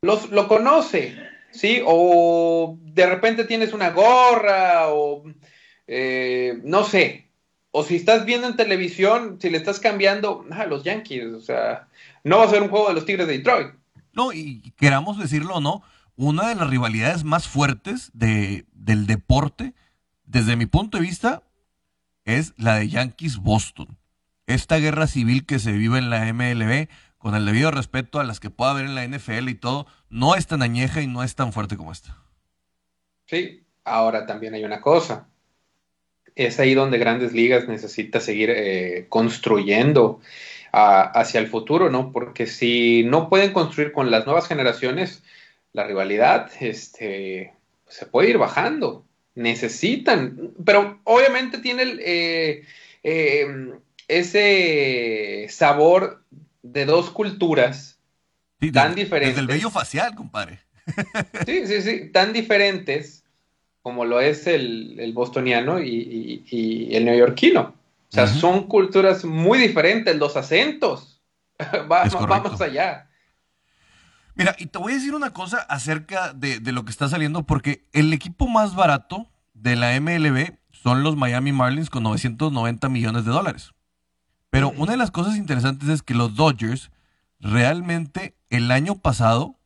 [0.02, 1.16] los, lo conoce,
[1.52, 1.82] ¿sí?
[1.86, 5.24] O de repente tienes una gorra o
[5.88, 7.30] eh, no sé.
[7.72, 11.42] O si estás viendo en televisión, si le estás cambiando, a ah, los Yankees, o
[11.42, 11.88] sea,
[12.24, 13.74] no va a ser un juego de los Tigres de Detroit.
[14.14, 15.82] No, y queramos decirlo o no,
[16.16, 19.74] una de las rivalidades más fuertes de, del deporte,
[20.34, 21.44] desde mi punto de vista,
[22.26, 23.98] es la de Yankees-Boston
[24.48, 28.40] esta guerra civil que se vive en la MLB, con el debido respeto a las
[28.40, 31.36] que pueda haber en la NFL y todo, no es tan añeja y no es
[31.36, 32.18] tan fuerte como esta.
[33.26, 35.28] Sí, ahora también hay una cosa.
[36.36, 40.20] Es ahí donde Grandes Ligas necesita seguir eh, construyendo
[40.72, 42.12] hacia el futuro, ¿no?
[42.12, 45.24] Porque si no pueden construir con las nuevas generaciones,
[45.72, 47.54] la rivalidad este,
[47.88, 49.06] se puede ir bajando.
[49.36, 52.66] Necesitan, pero obviamente tiene el, eh,
[53.04, 53.74] eh,
[54.08, 56.24] ese sabor
[56.62, 57.98] de dos culturas
[58.72, 59.36] tan diferentes.
[59.36, 60.60] Desde el vello facial, compadre.
[61.46, 63.24] sí, sí, sí, tan diferentes
[63.84, 67.62] como lo es el, bostoniano y, el neoyorquino.
[67.62, 71.22] O sea, son culturas muy diferentes, los acentos.
[71.88, 73.10] vamos, allá.
[74.36, 77.44] Mira, y te voy a decir una cosa acerca de, de, lo que está saliendo,
[77.44, 83.26] porque el equipo más barato de la MLB son los Miami Marlins con 990 millones
[83.26, 83.74] de dólares.
[84.50, 86.92] Pero una de las cosas interesantes es que los Dodgers
[87.40, 89.60] realmente el año pasado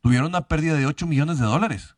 [0.00, 1.96] tuvieron una pérdida de 8 millones de dólares.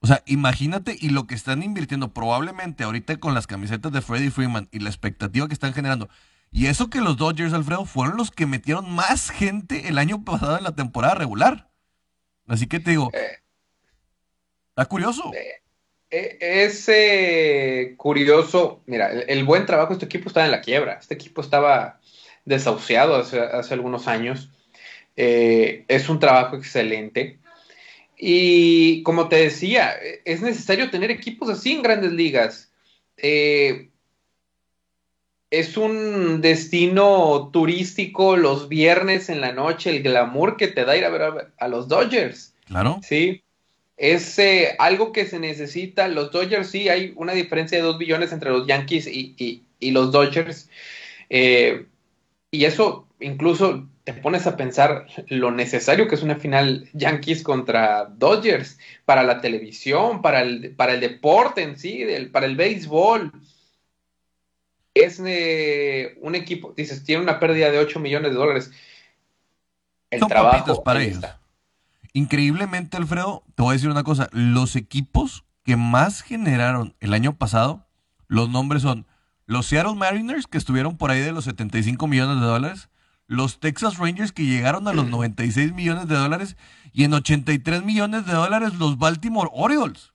[0.00, 4.30] O sea, imagínate y lo que están invirtiendo probablemente ahorita con las camisetas de Freddie
[4.30, 6.08] Freeman y la expectativa que están generando.
[6.52, 10.58] Y eso que los Dodgers, Alfredo, fueron los que metieron más gente el año pasado
[10.58, 11.70] en la temporada regular.
[12.46, 13.38] Así que te digo, eh.
[14.68, 15.32] está curioso.
[15.34, 15.62] Eh,
[16.10, 20.98] e, es curioso, mira, el, buen trabajo de este equipo estaba en la quiebra.
[21.00, 22.00] Este equipo estaba
[22.44, 24.50] desahuciado hace, algunos años.
[25.16, 27.38] Eh, es un trabajo excelente.
[28.18, 29.94] Y como te decía,
[30.26, 32.70] es necesario tener equipos así en grandes ligas.
[33.16, 33.91] Eh,
[35.52, 41.04] es un destino turístico los viernes en la noche, el glamour que te da ir
[41.04, 42.54] a ver a, a los Dodgers.
[42.66, 42.98] Claro.
[43.02, 43.42] Sí
[44.02, 46.08] es eh, algo que se necesita.
[46.08, 49.62] Los Dodgers sí, hay una diferencia de dos billones entre los Yankees y,
[49.92, 50.68] los Dodgers.
[51.30, 51.86] Eh,
[52.50, 58.06] y eso incluso te pones a pensar lo necesario que es una final Yankees contra
[58.06, 63.32] Dodgers para la televisión, para el, para el deporte en sí, para el béisbol.
[64.94, 68.70] Es eh, un equipo, dices, tiene una pérdida de 8 millones de dólares.
[70.10, 71.24] El trabajo para ellos.
[72.12, 77.34] Increíblemente, Alfredo, te voy a decir una cosa, los equipos que más generaron el año
[77.36, 77.86] pasado,
[78.28, 79.06] los nombres son
[79.46, 82.88] los Seattle Mariners, que estuvieron por ahí de los 75 millones de dólares,
[83.26, 86.56] los Texas Rangers, que llegaron a los 96 millones de dólares,
[86.92, 90.11] y en 83 millones de dólares los Baltimore Orioles.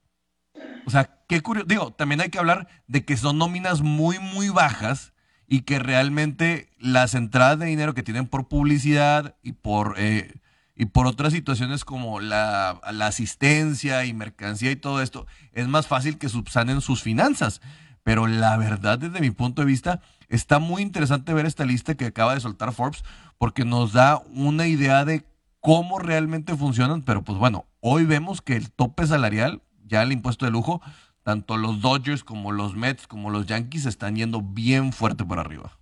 [0.86, 1.67] O sea, qué curioso.
[1.67, 5.13] Digo, también hay que hablar de que son nóminas muy, muy bajas
[5.48, 10.39] y que realmente las entradas de dinero que tienen por publicidad y por eh,
[10.78, 16.17] y por otras situaciones como la, asistencia y mercancía y todo esto, es más fácil
[16.20, 17.62] que subsanen sus finanzas.
[18.04, 22.06] Pero la verdad, desde mi punto de vista, está muy interesante ver esta lista que
[22.06, 23.04] acaba de soltar Forbes,
[23.38, 25.26] porque nos da una idea de
[25.60, 27.02] cómo realmente funcionan.
[27.02, 30.82] Pero pues bueno, hoy vemos que el tope salarial, ya el impuesto de lujo,
[31.23, 35.78] tanto los Dodgers como los Mets como los Yankees están yendo bien fuerte por arriba.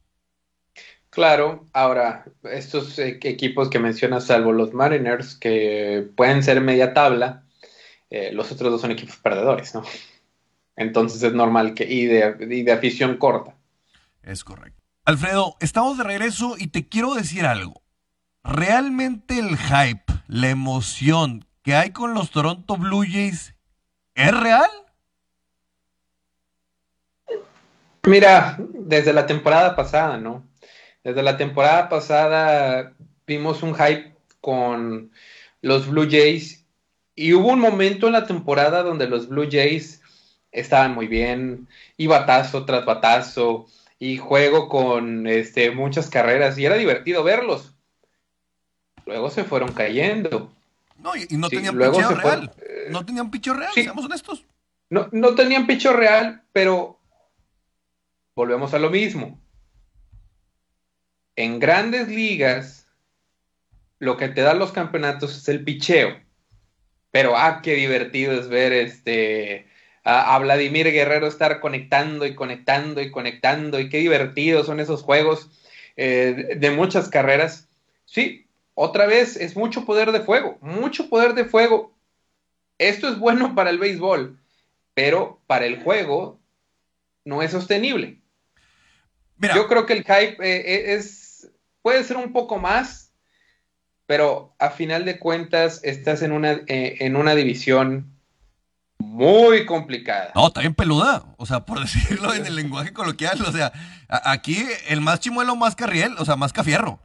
[1.10, 7.44] Claro, ahora, estos eh, equipos que mencionas, salvo los Mariners, que pueden ser media tabla,
[8.10, 9.84] eh, los otros dos son equipos perdedores, ¿no?
[10.76, 13.56] Entonces es normal que, y de, y de afición corta.
[14.24, 14.84] Es correcto.
[15.06, 17.82] Alfredo, estamos de regreso y te quiero decir algo.
[18.44, 23.55] ¿Realmente el hype, la emoción que hay con los Toronto Blue Jays
[24.16, 24.70] es real?
[28.04, 30.48] Mira, desde la temporada pasada, ¿no?
[31.04, 32.94] Desde la temporada pasada
[33.28, 35.12] vimos un hype con
[35.62, 36.66] los Blue Jays
[37.16, 40.02] y hubo un momento en la temporada donde los Blue Jays
[40.52, 43.66] estaban muy bien y batazo tras batazo
[44.00, 47.74] y juego con este, muchas carreras y era divertido verlos.
[49.06, 50.52] Luego se fueron cayendo.
[50.98, 52.52] No, y, no tenían picheo real.
[52.90, 54.46] No tenían picho real, seamos honestos.
[54.90, 57.00] No, no tenían picho real, pero
[58.36, 59.40] volvemos a lo mismo
[61.36, 62.88] en grandes ligas,
[64.00, 66.18] lo que te dan los campeonatos es el picheo.
[67.12, 69.68] Pero, ah, qué divertido es ver este,
[70.04, 73.80] a, Vladimir Guerrero estar conectando y conectando y conectando.
[73.80, 75.50] Y qué divertidos son esos juegos
[75.96, 77.70] eh, de muchas carreras.
[78.06, 81.94] Sí, otra vez es mucho poder de fuego, mucho poder de fuego.
[82.78, 84.40] Esto es bueno para el béisbol,
[84.94, 86.40] pero para el juego
[87.24, 88.22] no es sostenible.
[89.38, 93.12] Yo creo que el hype eh, eh, es puede ser un poco más,
[94.06, 98.12] pero a final de cuentas estás en una, eh, en una división
[98.98, 100.32] muy complicada.
[100.34, 103.72] No, está bien peluda, o sea, por decirlo en el lenguaje coloquial, o sea,
[104.08, 107.00] aquí el más chimuelo, más carriel, o sea, más cafierro.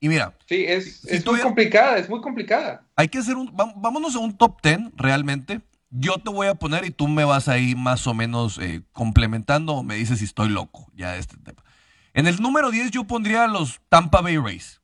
[0.00, 0.34] Y mira.
[0.46, 2.86] Sí, es, muy complicada, es muy complicada.
[2.96, 5.60] Hay que hacer un, vámonos a un top 10 realmente.
[5.90, 9.74] Yo te voy a poner y tú me vas ahí más o menos eh, complementando
[9.74, 11.62] o me dices si estoy loco ya de este tema.
[12.14, 14.80] En el número 10 yo pondría a los Tampa Bay Rays.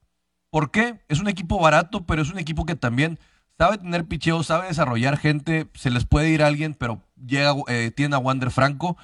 [0.50, 1.00] ¿Por qué?
[1.08, 3.18] Es un equipo barato, pero es un equipo que también
[3.58, 7.90] sabe tener picheo, sabe desarrollar gente, se les puede ir a alguien, pero llega, eh,
[7.94, 8.96] tiene a Wander Franco.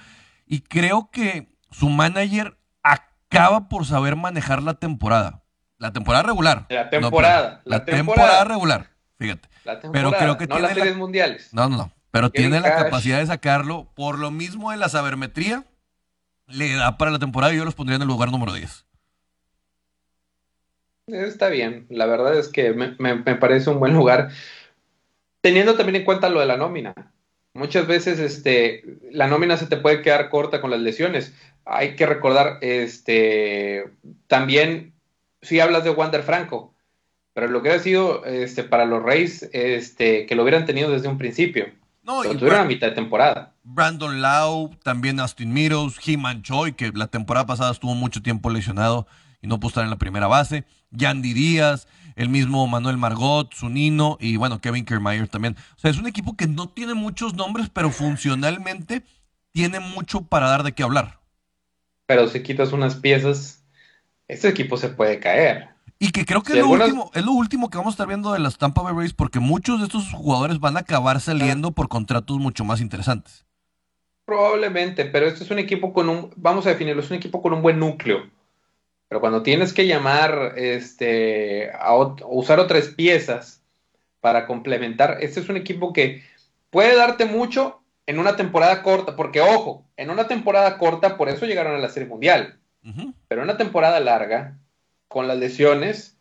[0.46, 5.41] Y creo que su manager acaba por saber manejar la temporada.
[5.82, 6.66] La temporada regular.
[6.68, 7.60] La temporada.
[7.64, 8.44] la, temporada.
[8.44, 8.86] regular,
[9.18, 9.48] fíjate.
[9.64, 11.52] La temporada, pero creo que no las series mundiales.
[11.52, 11.92] No, no, no.
[12.12, 15.64] Pero tiene la capacidad de sacarlo por lo mismo de la sabermetría
[16.46, 18.86] le da para la temporada y yo los pondría en el lugar número 10.
[21.08, 24.30] Está bien, la verdad es que me, parece un buen lugar,
[25.40, 26.94] teniendo también en cuenta lo de la nómina.
[27.54, 31.34] Muchas veces este, la nómina se te puede quedar corta con las lesiones.
[31.64, 33.90] Hay que recordar, este,
[34.28, 34.92] también,
[35.42, 36.74] si hablas de Wander Franco,
[37.34, 41.08] pero lo que ha sido este, para los Reyes, este, que lo hubieran tenido desde
[41.08, 41.66] un principio.
[42.02, 43.54] No, lo tuvieron a mitad de temporada.
[43.62, 49.06] Brandon Lau, también Austin Meadows, He-Man Choi, que la temporada pasada estuvo mucho tiempo lesionado
[49.40, 50.64] y no pudo estar en la primera base.
[50.90, 55.56] Yandy Díaz, el mismo Manuel Margot, Zunino y bueno, Kevin Kiermaier también.
[55.76, 59.04] O sea, es un equipo que no tiene muchos nombres, pero funcionalmente
[59.52, 61.20] tiene mucho para dar de qué hablar.
[62.06, 63.61] Pero si quitas unas piezas,
[64.32, 65.68] este equipo se puede caer.
[65.98, 68.32] Y que creo que es, lo último, es lo último que vamos a estar viendo
[68.32, 71.88] de las Tampa Bay Rays, porque muchos de estos jugadores van a acabar saliendo por
[71.88, 73.44] contratos mucho más interesantes.
[74.24, 77.52] Probablemente, pero este es un equipo con un, vamos a definirlo, es un equipo con
[77.52, 78.28] un buen núcleo.
[79.08, 83.62] Pero cuando tienes que llamar, este, a, usar otras piezas
[84.20, 86.24] para complementar, este es un equipo que
[86.70, 91.46] puede darte mucho en una temporada corta, porque ojo, en una temporada corta, por eso
[91.46, 92.58] llegaron a la Serie Mundial.
[93.28, 94.58] Pero en una temporada larga,
[95.08, 96.18] con las lesiones,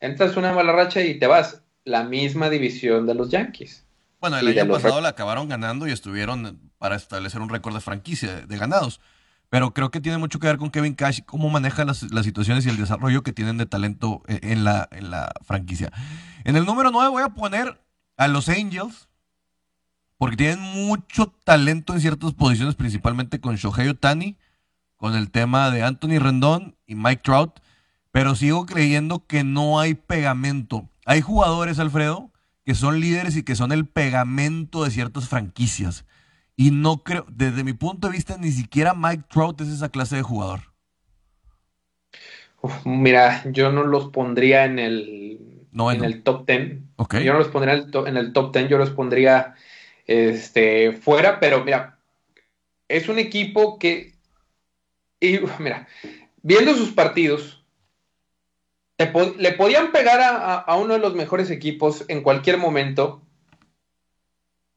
[0.00, 1.62] entras una mala racha y te vas.
[1.84, 3.86] La misma división de los Yankees.
[4.20, 8.42] Bueno, el año pasado la acabaron ganando y estuvieron para establecer un récord de franquicia
[8.46, 9.00] de ganados.
[9.48, 12.68] Pero creo que tiene mucho que ver con Kevin Cash, cómo maneja las, situaciones y
[12.68, 15.90] el desarrollo que tienen de talento e, en la, en la franquicia.
[16.44, 17.80] En el número 9 voy a poner
[18.18, 19.08] a los Angels,
[20.18, 24.36] porque tienen mucho talento en ciertas posiciones, principalmente con Shohei Otani,
[24.98, 27.60] con el tema de Anthony Rendón y Mike Trout,
[28.12, 30.88] pero sigo creyendo que no hay pegamento.
[31.06, 32.30] Hay jugadores, Alfredo,
[32.66, 36.04] que son líderes y que son el pegamento de ciertas franquicias.
[36.56, 40.16] Y no creo, desde mi punto de vista, ni siquiera Mike Trout es esa clase
[40.16, 40.60] de jugador.
[42.84, 46.90] mira, yo no los pondría en el, en el top ten.
[47.24, 49.54] Yo no los pondría en el, top, en el top ten, yo los pondría
[50.06, 51.98] este, fuera, pero mira,
[52.88, 54.17] es un equipo que,
[55.20, 55.88] y, mira,
[56.42, 57.64] viendo sus partidos,
[58.98, 63.22] le, podían pegar a, uno de los mejores equipos en cualquier momento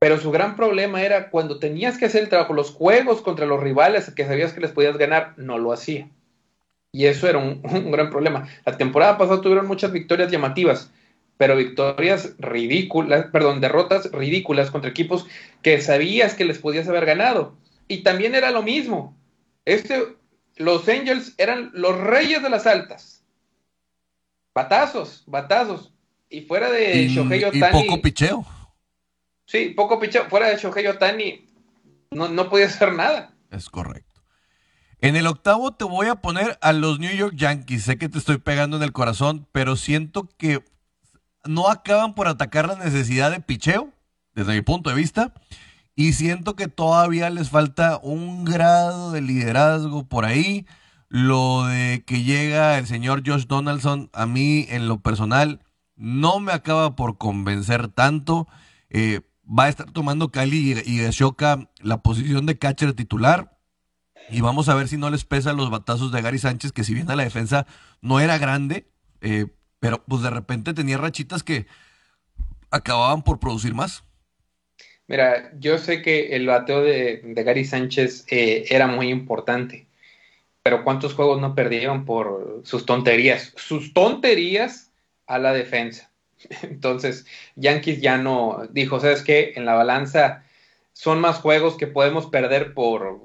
[0.01, 3.62] pero su gran problema era cuando tenías que hacer el trabajo, los juegos contra los
[3.62, 6.10] rivales que sabías que les podías ganar, no lo hacía.
[6.91, 8.47] Y eso era un, gran problema.
[8.65, 10.91] La temporada pasada tuvieron muchas victorias llamativas,
[11.38, 15.27] pero victorias ridículas, perdón, derrotas ridículas contra equipos
[15.62, 17.54] que sabías que les podías haber ganado.
[17.88, 19.15] Y también era lo mismo.
[19.65, 20.01] Este,
[20.63, 23.24] los Angels eran los reyes de las altas.
[24.54, 25.93] Batazos, batazos.
[26.30, 27.80] Y fuera de Shohei Otani.
[27.80, 28.45] Y poco picheo.
[29.45, 30.30] Sí, poco picheo.
[30.30, 31.45] Fuera de Shohei Otani,
[32.12, 33.34] no, no podía hacer nada.
[33.50, 34.21] Es correcto.
[35.00, 37.84] En el octavo te voy a poner a los New York Yankees.
[37.84, 40.63] Sé que te estoy pegando en el corazón, pero siento que
[41.43, 43.89] no acaban por atacar la necesidad de picheo,
[44.36, 45.34] desde mi punto de vista.
[45.95, 50.65] Y siento que todavía les falta un grado de liderazgo por ahí.
[51.10, 55.60] Lo de que llega el señor Josh Donaldson, a mí en lo personal,
[55.95, 58.47] no me acaba por convencer tanto.
[58.89, 63.58] Eh, va a estar tomando Cali y, Ashoka la posición de catcher titular.
[64.30, 66.93] Y vamos a ver si no les pesan los batazos de Gary Sánchez, que si
[66.93, 67.65] bien a la defensa
[68.01, 69.47] no era grande, eh,
[69.80, 71.67] pero pues de repente tenía rachitas que
[72.69, 74.06] acababan por producir más.
[75.12, 79.86] Mira, yo sé que el bateo de, Gary Sánchez eh, era muy importante,
[80.63, 83.52] pero ¿cuántos juegos no perdieron por sus tonterías?
[83.58, 84.89] Sus tonterías
[85.28, 86.10] a la defensa.
[86.62, 87.26] Entonces,
[87.58, 89.52] Yankees ya no dijo, ¿sabes qué?
[89.58, 90.45] En la balanza
[90.93, 93.19] son más juegos que podemos perder por,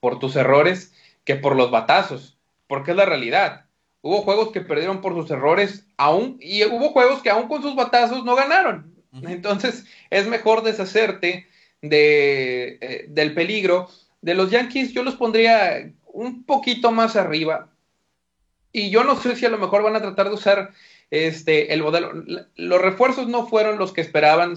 [0.00, 2.38] por tus errores que por los batazos,
[2.68, 3.66] porque es la realidad.
[4.00, 7.76] Hubo juegos que perdieron por sus errores, aún, y hubo juegos que aún con sus
[7.76, 8.89] batazos no ganaron.
[9.12, 11.48] Entonces, es mejor deshacerte
[11.82, 13.88] de, eh, del peligro.
[14.20, 17.70] De los Yankees, yo los pondría un poquito más arriba.
[18.72, 20.72] Y yo no sé si a lo mejor van a tratar de usar
[21.10, 22.12] este, el modelo,
[22.54, 24.56] los refuerzos no fueron los que esperaban.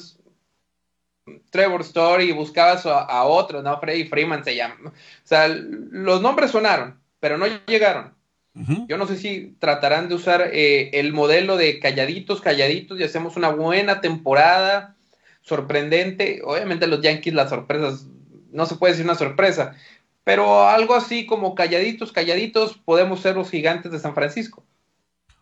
[1.49, 3.79] Trevor Story, buscabas a, otro, ¿no?
[3.79, 4.75] Freddy Freeman se llama.
[4.85, 4.91] O
[5.23, 8.13] sea, los nombres sonaron, pero no llegaron.
[8.87, 13.35] Yo no sé si tratarán de usar eh, el modelo de calladitos, calladitos y hacemos
[13.35, 14.95] una buena temporada
[15.41, 16.41] sorprendente.
[16.43, 18.05] Obviamente los Yankees las sorpresas,
[18.51, 19.75] no se puede decir una sorpresa,
[20.23, 24.63] pero algo así como calladitos, calladitos, podemos ser los gigantes de San Francisco.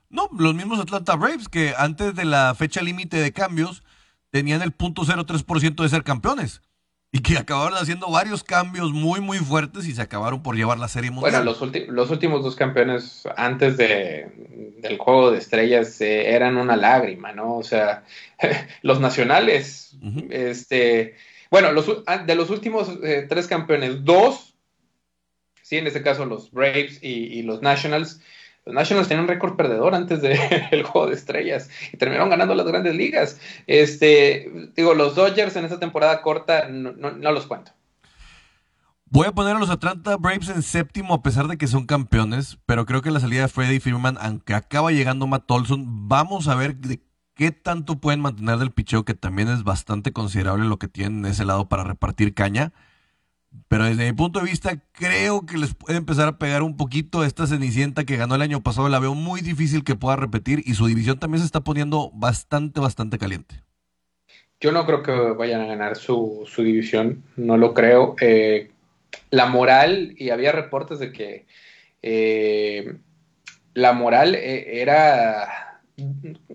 [0.09, 3.83] No, los mismos Atlanta Braves que antes de la fecha límite de cambios
[4.29, 6.61] tenían el .03% de ser campeones.
[7.13, 10.87] Y que acabaron haciendo varios cambios muy, muy fuertes y se acabaron por llevar la
[10.87, 11.43] serie mundial.
[11.43, 14.31] Bueno, los, los últimos dos campeones antes de,
[14.77, 17.57] del juego de estrellas eh, eran una lágrima, ¿no?
[17.57, 18.05] O sea,
[18.81, 19.97] los nacionales,
[20.29, 21.15] este,
[21.49, 24.55] bueno, los, ah, de los últimos eh, tres campeones, dos,
[25.61, 28.21] sí, en este caso los Braves y los Nationals,
[28.65, 32.67] los Nationals tenían un récord perdedor antes del juego de estrellas y terminaron ganando las
[32.67, 33.39] grandes ligas.
[33.67, 36.91] Este, digo, los Dodgers en esta temporada corta no,
[37.31, 37.71] los cuento.
[39.05, 42.59] Voy a poner a los Atlanta Braves en séptimo a pesar de que son campeones,
[42.65, 46.55] pero creo que la salida de Freddie Freeman, aunque acaba llegando Matt Olson, vamos a
[46.55, 47.01] ver de
[47.35, 51.31] qué tanto pueden mantener del picheo, que también es bastante considerable lo que tienen en
[51.31, 52.71] ese lado para repartir caña.
[53.67, 57.23] Pero desde mi punto de vista, creo que les puede empezar a pegar un poquito
[57.23, 58.89] esta Cenicienta que ganó el año pasado.
[58.89, 62.79] La veo muy difícil que pueda repetir y su división también se está poniendo bastante,
[62.79, 63.55] bastante caliente.
[64.59, 68.15] Yo no creo que vayan a ganar su, división, no lo creo.
[68.21, 68.71] Eh,
[69.31, 71.45] la moral, y había reportes de que
[72.01, 72.95] eh,
[73.73, 75.81] la moral eh, era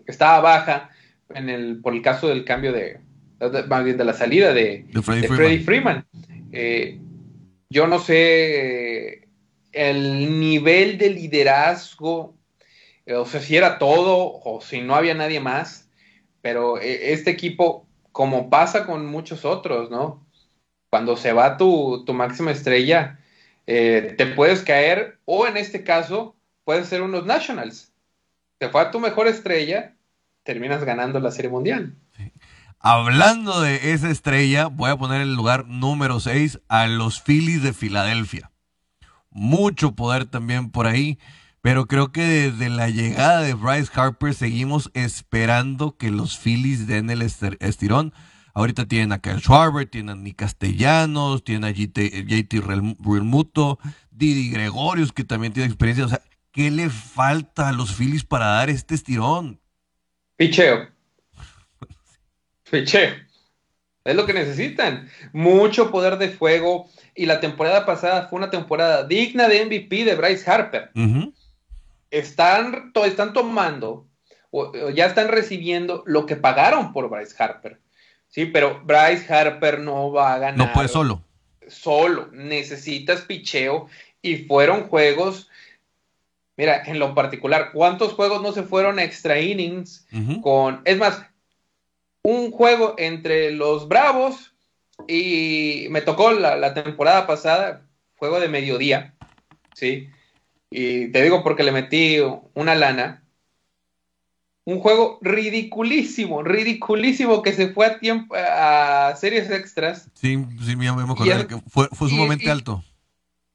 [0.06, 0.90] estaba baja
[1.34, 3.00] en el, por el caso del cambio de,
[3.40, 6.04] de, la salida de, Freddie Freeman.
[6.52, 7.00] Eh,
[7.68, 9.28] yo no sé
[9.72, 12.34] el nivel de liderazgo,
[13.04, 15.90] eh, o sea, si era todo o si no había nadie más,
[16.40, 20.26] pero eh, este equipo, como pasa con muchos otros, ¿no?
[20.90, 23.20] Cuando se va tu, máxima estrella,
[23.66, 27.92] te puedes caer, o en este caso, puedes ser unos Nationals.
[28.58, 29.96] Te fue a tu mejor estrella,
[30.44, 31.96] terminas ganando la Serie Mundial.
[32.78, 37.62] Hablando de esa estrella, voy a poner en el lugar número 6 a los Phillies
[37.62, 38.52] de Filadelfia.
[39.30, 41.18] Mucho poder también por ahí,
[41.62, 47.10] pero creo que desde la llegada de Bryce Harper seguimos esperando que los Phillies den
[47.10, 48.14] el estirón.
[48.54, 53.78] Ahorita tienen a Kyle Schwarber, tienen a Nick Castellanos, tienen a JT Realmuto,
[54.10, 56.06] Didi Gregorius, que también tiene experiencia.
[56.06, 56.22] O sea,
[56.52, 59.60] ¿qué le falta a los Phillies para dar este estirón?
[60.36, 60.95] Picheo.
[62.66, 63.14] Ficheo.
[64.04, 65.08] Es lo que necesitan.
[65.32, 66.88] Mucho poder de fuego.
[67.14, 70.90] Y la temporada pasada fue una temporada digna de MVP de Bryce Harper.
[72.10, 74.06] están, están tomando,
[74.50, 77.80] o, ya están recibiendo lo que pagaron por Bryce Harper.
[78.28, 80.58] Sí, pero Bryce Harper no va a ganar.
[80.58, 81.22] No puede solo.
[81.68, 82.28] Solo.
[82.32, 83.88] Necesitas picheo.
[84.22, 85.48] Y fueron juegos.
[86.56, 90.06] Mira, en lo particular, ¿cuántos juegos no se fueron extra innings
[90.42, 90.80] con.
[90.84, 91.22] Es más,
[92.26, 94.52] un juego entre los Bravos
[95.06, 99.14] y me tocó la, temporada pasada, juego de mediodía,
[99.74, 100.10] ¿sí?
[100.68, 102.18] Y te digo porque le metí
[102.54, 103.22] una lana.
[104.64, 110.10] Un juego ridiculísimo, ridiculísimo que se fue a tiempo a series extras.
[110.14, 112.82] Sí, sí, me acuerdo que fue, sumamente alto.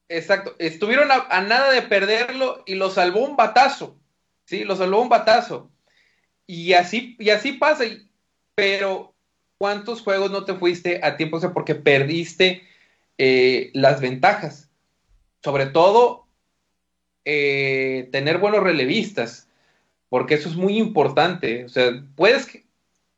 [0.08, 3.98] Exacto, estuvieron a, a, nada de perderlo y lo salvó un batazo,
[4.46, 5.70] sí, lo salvó un batazo.
[6.46, 7.84] Y así, y así pasa.
[7.84, 8.08] Y
[8.54, 9.14] pero
[9.58, 11.36] ¿cuántos juegos no te fuiste a tiempo?
[11.36, 12.62] O sea, porque perdiste
[13.18, 14.68] eh, las ventajas.
[15.42, 16.26] Sobre todo,
[17.24, 19.48] eh, tener buenos relevistas,
[20.08, 21.64] porque eso es muy importante.
[21.64, 22.64] O sea, puedes que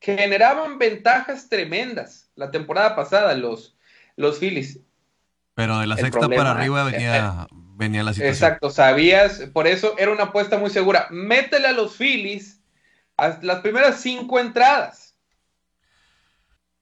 [0.01, 3.77] generaban ventajas tremendas la temporada pasada los,
[4.17, 4.81] los Phillies.
[5.55, 8.35] Pero de la sexta para arriba venía, eh, venía la situación.
[8.35, 11.07] Exacto, sabías, por eso era una apuesta muy segura.
[11.11, 12.61] Métele a los Phillies
[13.17, 15.04] a las primeras cinco entradas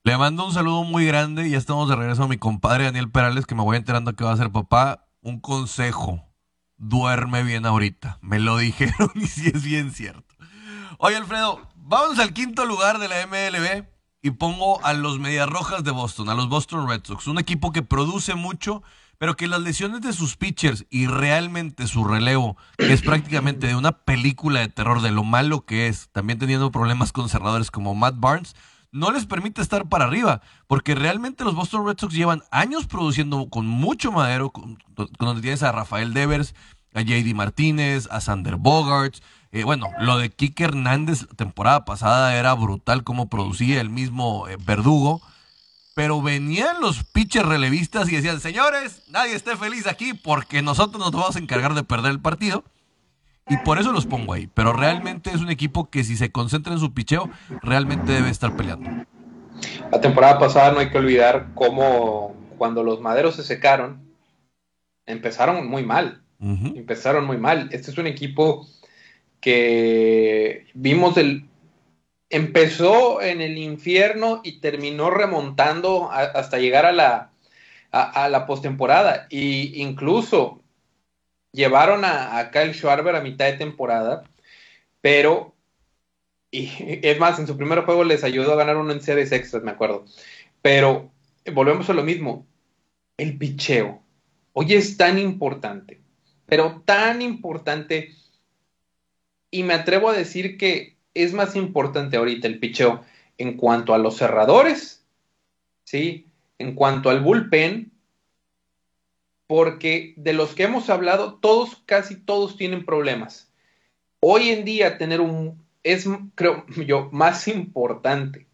[0.04, 1.48] le mando un saludo muy grande.
[1.48, 4.32] Ya estamos de regreso a mi compadre Daniel Perales, que me voy enterando que va
[4.32, 5.06] a ser papá.
[5.20, 6.24] Un consejo.
[6.76, 8.18] Duerme bien ahorita.
[8.20, 10.34] Me lo dijeron y sí es bien cierto.
[10.98, 13.84] Oye, Alfredo, vamos al quinto lugar de la MLB
[14.22, 17.26] y pongo a los Medias Rojas de Boston, a los Boston Red Sox.
[17.28, 18.82] Un equipo que produce mucho,
[19.18, 24.04] pero que las lesiones de sus pitchers y realmente su relevo, es prácticamente de una
[24.04, 28.16] película de terror, de lo malo que es, también teniendo problemas con cerradores como Matt
[28.18, 28.54] Barnes,
[28.92, 33.48] no les permite estar para arriba, porque realmente los Boston Red Sox llevan años produciendo
[33.48, 34.78] con mucho madero, con,
[35.18, 36.54] donde tienes a Rafael Devers,
[36.94, 39.22] a JD Martínez, a Sander Bogarts.
[39.50, 44.46] Eh, bueno, lo de Kike Hernández la temporada pasada era brutal como producía el mismo
[44.48, 45.22] eh, Verdugo.
[45.94, 51.12] Pero venían los pitchers relevistas y decían, señores, nadie esté feliz aquí porque nosotros nos
[51.12, 52.64] vamos a encargar de perder el partido.
[53.52, 54.48] Y por eso los pongo ahí.
[54.54, 57.28] Pero realmente es un equipo que si se concentra en su picheo,
[57.60, 59.04] realmente debe estar peleando.
[59.90, 64.00] La temporada pasada no hay que olvidar cómo cuando los maderos se secaron,
[65.04, 66.22] empezaron muy mal.
[66.40, 67.68] Empezaron muy mal.
[67.72, 68.66] Este es un equipo
[69.38, 71.44] que vimos el,
[72.30, 77.30] empezó en el infierno y terminó remontando hasta llegar a la,
[77.90, 79.26] a, la postemporada.
[79.28, 80.61] Y incluso
[81.52, 84.24] llevaron a, Kyle Schwarber a mitad de temporada,
[85.00, 85.54] pero,
[86.50, 86.70] y
[87.02, 89.70] es más, en su primer juego les ayudó a ganar uno en series extras, me
[89.70, 90.04] acuerdo.
[90.62, 91.12] Pero
[91.52, 92.46] volvemos a lo mismo,
[93.16, 94.02] el picheo.
[94.52, 96.00] Hoy es tan importante,
[96.46, 98.10] pero tan importante,
[99.50, 103.04] y me atrevo a decir que es más importante ahorita el picheo
[103.38, 105.04] en cuanto a los cerradores,
[105.84, 106.26] ¿sí?
[106.58, 107.91] En cuanto al bullpen,
[109.52, 113.52] porque de los que hemos hablado, todos, casi todos tienen problemas.
[114.18, 118.46] Hoy en día tener un, es, creo yo, más importante,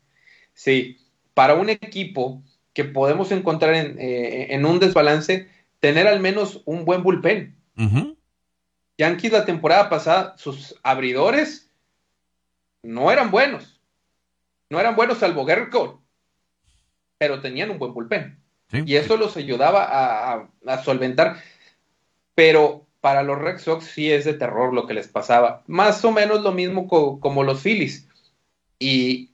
[0.55, 0.99] ¿sí?
[1.35, 2.43] Para un equipo
[2.73, 7.55] que podemos encontrar en, eh, un desbalance, tener al menos un buen bullpen.
[8.99, 11.71] Yankees la temporada pasada, sus abridores
[12.83, 13.81] no eran buenos.
[14.69, 15.97] No eran buenos salvo Code,
[17.19, 18.38] pero tenían un buen bullpen.
[18.73, 21.43] Y eso los ayudaba a, solventar.
[22.35, 25.63] Pero para los Red Sox sí es de terror lo que les pasaba.
[25.67, 28.07] Más o menos lo mismo como los Phillies.
[28.79, 29.31] Y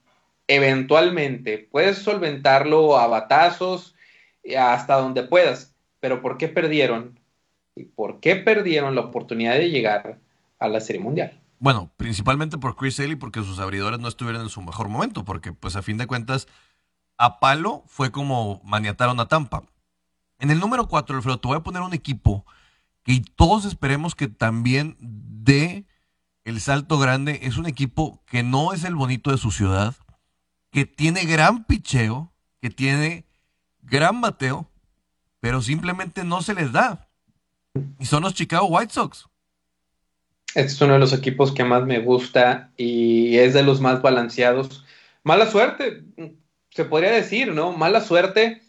[0.46, 3.94] eventualmente puedes solventarlo a batazos
[4.58, 5.74] hasta donde puedas.
[6.00, 7.18] Pero ¿por qué perdieron?
[7.76, 10.18] ¿Y por qué perdieron la oportunidad de llegar
[10.58, 11.40] a la Serie Mundial?
[11.58, 15.52] Bueno, principalmente por Chris Haley, porque sus abridores no estuvieron en su mejor momento, porque
[15.52, 16.46] pues a fin de cuentas,
[17.16, 19.64] a palo fue como maniataron a Tampa.
[20.38, 22.44] En el número 4, Alfredo, te voy a poner un equipo
[23.02, 25.86] que todos esperemos que también dé
[26.44, 27.40] el salto grande.
[27.42, 29.94] Es un equipo que no es el bonito de su ciudad,
[30.70, 33.26] que tiene gran picheo, que tiene
[33.82, 34.68] gran bateo,
[35.40, 37.08] pero simplemente no se les da.
[37.98, 39.28] Y son los Chicago White Sox.
[40.54, 44.02] Este es uno de los equipos que más me gusta y es de los más
[44.02, 44.84] balanceados.
[45.24, 46.04] Mala suerte,
[46.74, 47.72] se podría decir, ¿no?
[47.72, 48.60] Mala suerte,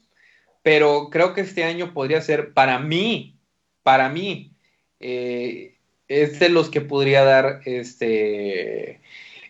[0.62, 3.36] pero creo que este año podría ser para mí,
[3.82, 4.54] para mí,
[5.00, 5.76] eh,
[6.08, 9.02] es de los que podría dar este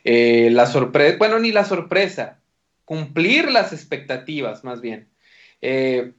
[0.05, 2.39] eh, la sorpresa, bueno, ni la sorpresa,
[2.85, 5.09] cumplir las expectativas más bien.
[5.61, 6.13] Eh,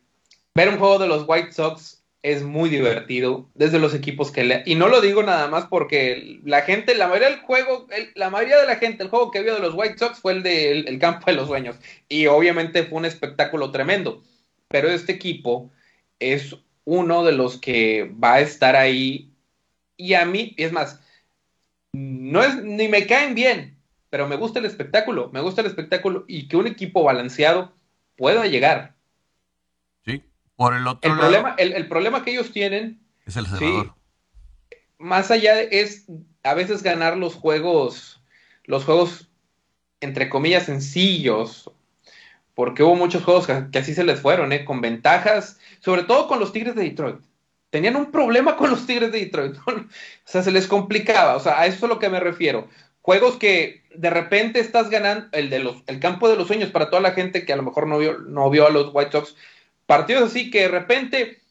[0.54, 1.95] ver un juego de los White Sox
[2.26, 4.64] es muy divertido desde los equipos que le...
[4.66, 8.60] Y no lo digo nada más porque la gente, la mayoría del juego, la mayoría
[8.60, 10.98] de la gente, el juego que vio de los White Sox fue el del de,
[10.98, 11.76] campo de los sueños.
[12.08, 14.24] Y obviamente fue un espectáculo tremendo.
[14.66, 15.70] Pero este equipo
[16.18, 19.30] es uno de los que va a estar ahí.
[19.96, 21.00] Y a mí, es más,
[21.92, 23.78] no es, ni me caen bien,
[24.10, 27.72] pero me gusta el espectáculo, me gusta el espectáculo y que un equipo balanceado
[28.16, 28.95] pueda llegar
[30.56, 33.00] por el otro el Problema, el, problema que ellos tienen.
[33.26, 33.94] Es el cerrador.
[34.98, 36.06] más allá es
[36.42, 38.22] a veces ganar los juegos,
[38.64, 39.28] los juegos
[40.00, 41.70] entre comillas sencillos,
[42.54, 44.64] porque hubo muchos juegos que, así se les fueron, ¿eh?
[44.64, 47.20] con ventajas, sobre todo con los Tigres de Detroit.
[47.70, 49.56] Tenían un problema con los Tigres de Detroit.
[49.66, 49.84] o
[50.24, 51.36] sea, se les complicaba.
[51.36, 52.68] O sea, a eso es a lo que me refiero.
[53.02, 56.88] Juegos que de repente estás ganando, el de los, el campo de los sueños para
[56.88, 59.36] toda la gente que a lo mejor no vio, no vio a los White Sox,
[59.86, 61.42] Partidos así que de repente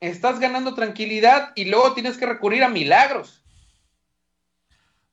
[0.00, 3.42] estás ganando tranquilidad y luego tienes que recurrir a milagros.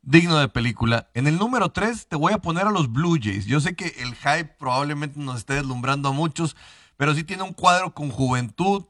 [0.01, 1.09] Digno de película.
[1.13, 3.45] En el número 3 te voy a poner a los Blue Jays.
[3.45, 6.55] Yo sé que el hype probablemente nos esté deslumbrando a muchos,
[6.95, 8.85] pero sí tiene un cuadro con juventud,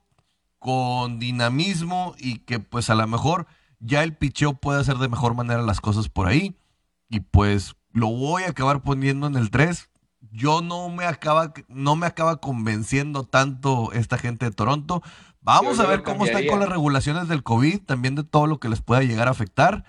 [0.60, 3.48] con dinamismo y que pues a lo mejor
[3.80, 6.56] ya el picheo puede hacer de mejor manera las cosas por ahí.
[7.10, 9.90] Y pues lo voy a acabar poniendo en el 3
[10.32, 15.02] yo no me acaba, no me acaba convenciendo tanto esta gente de Toronto.
[15.42, 18.70] Vamos a ver cómo están con las regulaciones del COVID, también de todo lo que
[18.70, 19.86] les pueda llegar a afectar.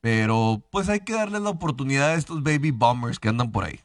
[0.00, 3.80] Pero pues hay que darles la oportunidad a estos baby bombers que andan por ahí.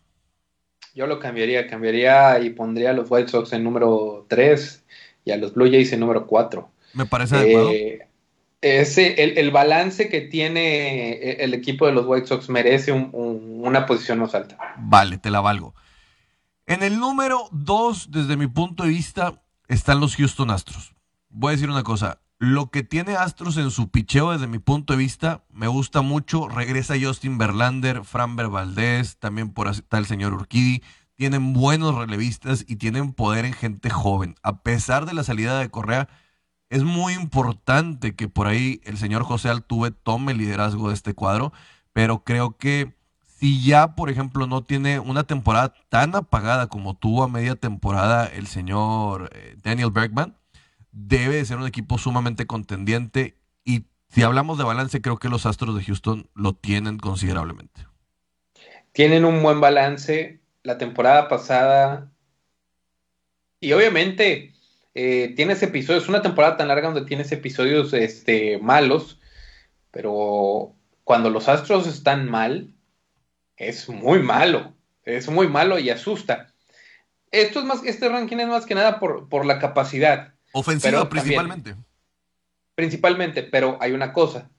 [0.96, 4.84] Yo lo cambiaría, cambiaría y pondría a los White Sox en número 3
[5.26, 6.70] y a los Blue Jays en número 4.
[6.94, 7.72] Me parece adecuado.
[7.72, 8.08] Eh,
[8.62, 14.34] ese, el, balance que tiene el equipo de los White Sox merece una posición más
[14.34, 14.58] alta.
[14.78, 15.76] Vale, te la valgo.
[16.66, 20.96] En el número 2, desde mi punto de vista, están los Houston Astros.
[21.28, 22.22] Voy a decir una cosa.
[22.40, 26.48] Lo que tiene Astros en su picheo, desde mi punto de vista, me gusta mucho.
[26.48, 30.82] Regresa Justin Verlander, Framber Valdez, también por está el señor Urquidi.
[31.16, 34.36] Tienen buenos relevistas y tienen poder en gente joven.
[34.42, 36.08] A pesar de la salida de Correa,
[36.70, 41.14] es muy importante que por ahí el señor José Altuve tome el liderazgo de este
[41.14, 41.52] cuadro,
[41.92, 42.96] pero creo que
[43.44, 48.26] si ya, por ejemplo, no tiene una temporada tan apagada como tuvo a media temporada
[48.26, 50.38] el señor eh, Daniel Bergman,
[50.94, 53.36] debe de ser un equipo sumamente contendiente
[53.66, 57.86] y si hablamos de balance, creo que los Astros de Houston lo tienen considerablemente.
[58.94, 60.40] tienen un buen balance.
[60.64, 62.14] La temporada pasada,
[63.60, 64.54] y obviamente
[64.96, 69.20] eh, tienes episodios, una temporada tan larga donde tienes episodios este, malos,
[69.92, 72.74] pero cuando los Astros están mal,
[73.68, 76.54] es muy malo, es muy malo y asusta.
[77.32, 80.34] Esto es más, este ranking es más que nada por, por la capacidad.
[80.52, 81.76] Ofensiva principalmente.
[82.76, 84.50] principalmente, pero hay una cosa.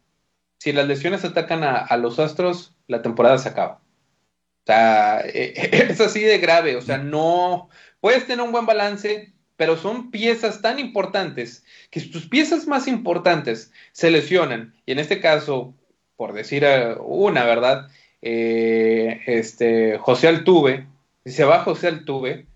[0.58, 3.74] Si las lesiones atacan a, los Astros, la temporada se acaba.
[3.74, 6.76] O sea, es así de grave.
[6.76, 7.68] O sea, no
[8.00, 12.88] puedes tener un buen balance, pero son piezas tan importantes que si tus piezas más
[12.88, 15.74] importantes se lesionan, y en este caso,
[16.16, 17.88] por decir eh, una, ¿verdad?
[18.26, 20.86] Eh, este, José Altuve,
[21.26, 22.46] si se va José Altuve,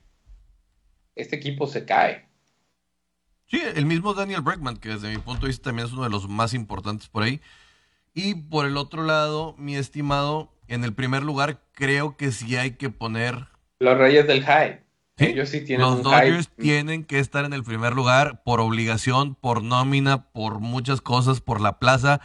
[1.14, 2.26] este equipo se cae.
[3.44, 6.08] Sí, el mismo Daniel Bregman, que desde mi punto de vista también es uno de
[6.08, 7.42] los más importantes por ahí.
[8.14, 12.70] Y por el otro lado, mi estimado, en el primer lugar creo que sí hay
[12.72, 13.48] que poner...
[13.78, 14.80] Los Reyes del High.
[15.18, 19.62] Ellos sí tienen Los Dodgers tienen que estar en el primer lugar por obligación, por
[19.62, 22.22] nómina, por muchas cosas, por la plaza.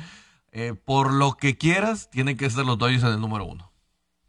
[0.56, 3.72] Eh, por lo que quieras, tienen que estar los Dodgers en el número uno.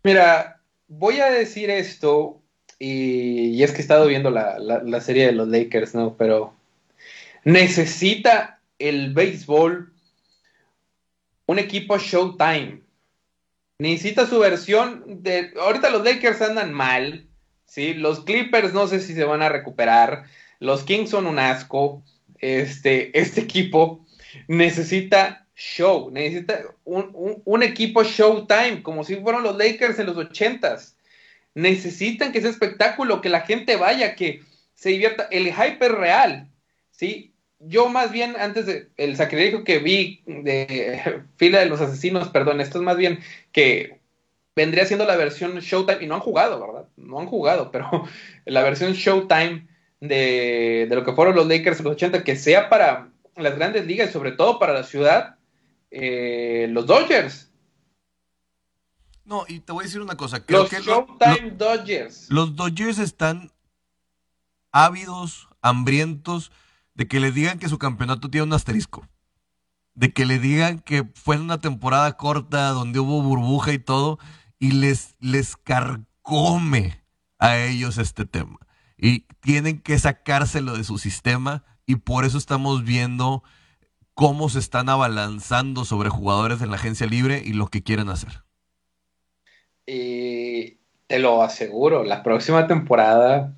[0.03, 2.41] Mira, voy a decir esto,
[2.79, 6.16] y, es que he estado viendo la, la, serie de los Lakers, ¿no?
[6.16, 6.55] Pero
[7.45, 9.93] necesita el béisbol
[11.45, 12.81] un equipo Showtime.
[13.79, 15.53] Necesita su versión de...
[15.61, 17.27] Ahorita los Lakers andan mal,
[17.66, 17.93] ¿sí?
[17.93, 20.25] Los Clippers no sé si se van a recuperar.
[20.59, 22.03] Los Kings son un asco.
[22.39, 24.07] Este, este equipo
[24.49, 30.97] necesita show, necesita un, equipo showtime, como si fueron los Lakers en los ochentas.
[31.55, 34.43] Necesitan que ese espectáculo, que la gente vaya, que
[34.75, 35.29] se divierta.
[35.31, 36.49] El hype es real,
[36.91, 37.33] ¿sí?
[37.61, 42.61] Yo más bien, antes del el sacrilegio que vi de Fila de los Asesinos, perdón,
[42.61, 43.21] esto es más bien
[43.53, 44.01] que
[44.57, 46.89] vendría siendo la versión Showtime, y no han jugado, ¿verdad?
[46.97, 47.89] No han jugado, pero
[48.45, 49.69] la versión Showtime
[50.01, 53.87] de, de lo que fueron los Lakers en los 80, que sea para las grandes
[53.87, 55.37] ligas y sobre todo para la ciudad,
[55.97, 57.53] eh, los Dodgers.
[59.25, 60.45] No, y te voy a decir una cosa.
[60.49, 62.27] los Showtime Dodgers.
[62.31, 63.53] Los Dodgers están
[64.73, 66.51] ávidos, hambrientos
[66.95, 69.09] de que le digan que su campeonato tiene un asterisco.
[69.95, 74.19] De que le digan que fue en una temporada corta donde hubo burbuja y todo,
[74.59, 77.05] y les, les carcome
[77.39, 78.59] a ellos este tema.
[78.99, 83.45] Y tienen que sacárselo de su sistema, y por eso estamos viendo
[84.15, 88.43] cómo se están abalanzando sobre jugadores en la agencia libre y lo que quieren hacer.
[89.87, 93.55] Y te lo aseguro, la próxima temporada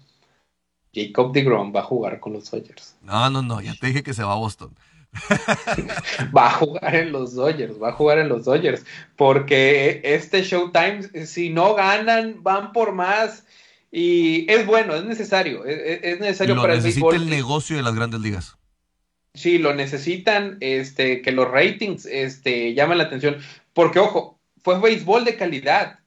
[0.92, 2.96] Jacob DeGrom va a jugar con los Dodgers.
[3.02, 4.74] No, no, no, ya te dije que se va a Boston.
[6.36, 8.84] va a jugar en los Dodgers, va a jugar en los Dodgers,
[9.16, 13.44] porque este Showtime, si no ganan, van por más
[13.90, 17.14] y es bueno, es necesario, es, necesario para el béisbol.
[17.14, 18.56] el negocio de las grandes ligas.
[19.36, 23.36] Sí, lo necesitan, este, que los ratings este, llamen la atención.
[23.72, 26.00] Porque, ojo, fue béisbol de calidad.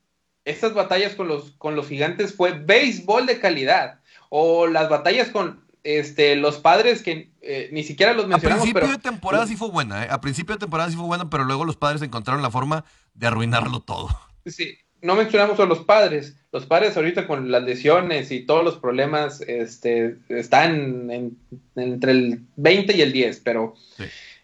[0.46, 4.00] Estas batallas con los, con los gigantes fue béisbol de calidad.
[4.30, 8.62] O las batallas con este, los padres que eh, ni siquiera los mencionamos.
[8.62, 10.08] A principio de temporada sí fue buena, ¿eh?
[10.10, 13.28] A principio de temporada sí fue buena, pero luego los padres encontraron la forma de
[13.28, 14.10] arruinarlo todo.
[14.46, 16.36] Sí, no mencionamos a los padres.
[16.52, 21.38] Los padres ahorita con las lesiones y todos los problemas este, están
[21.76, 23.76] entre el 20 y el 10, pero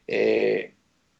[0.07, 0.73] eh,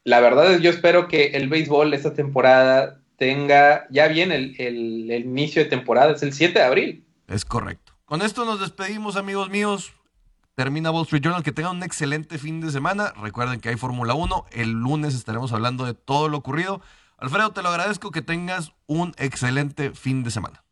[0.04, 5.26] la verdad es yo espero que el béisbol esta temporada tenga, ya viene el, el,
[5.26, 7.06] inicio de temporada, es el 7 de abril.
[7.28, 7.94] Es correcto.
[8.06, 9.94] Con esto nos despedimos amigos míos.
[10.54, 11.44] Termina Wall Street Journal.
[11.44, 13.14] Que tengan un excelente fin de semana.
[13.22, 14.46] Recuerden que hay Fórmula 1.
[14.52, 16.82] El lunes estaremos hablando de todo lo ocurrido.
[17.18, 20.64] Alfredo, te lo agradezco, que tengas un excelente fin de semana.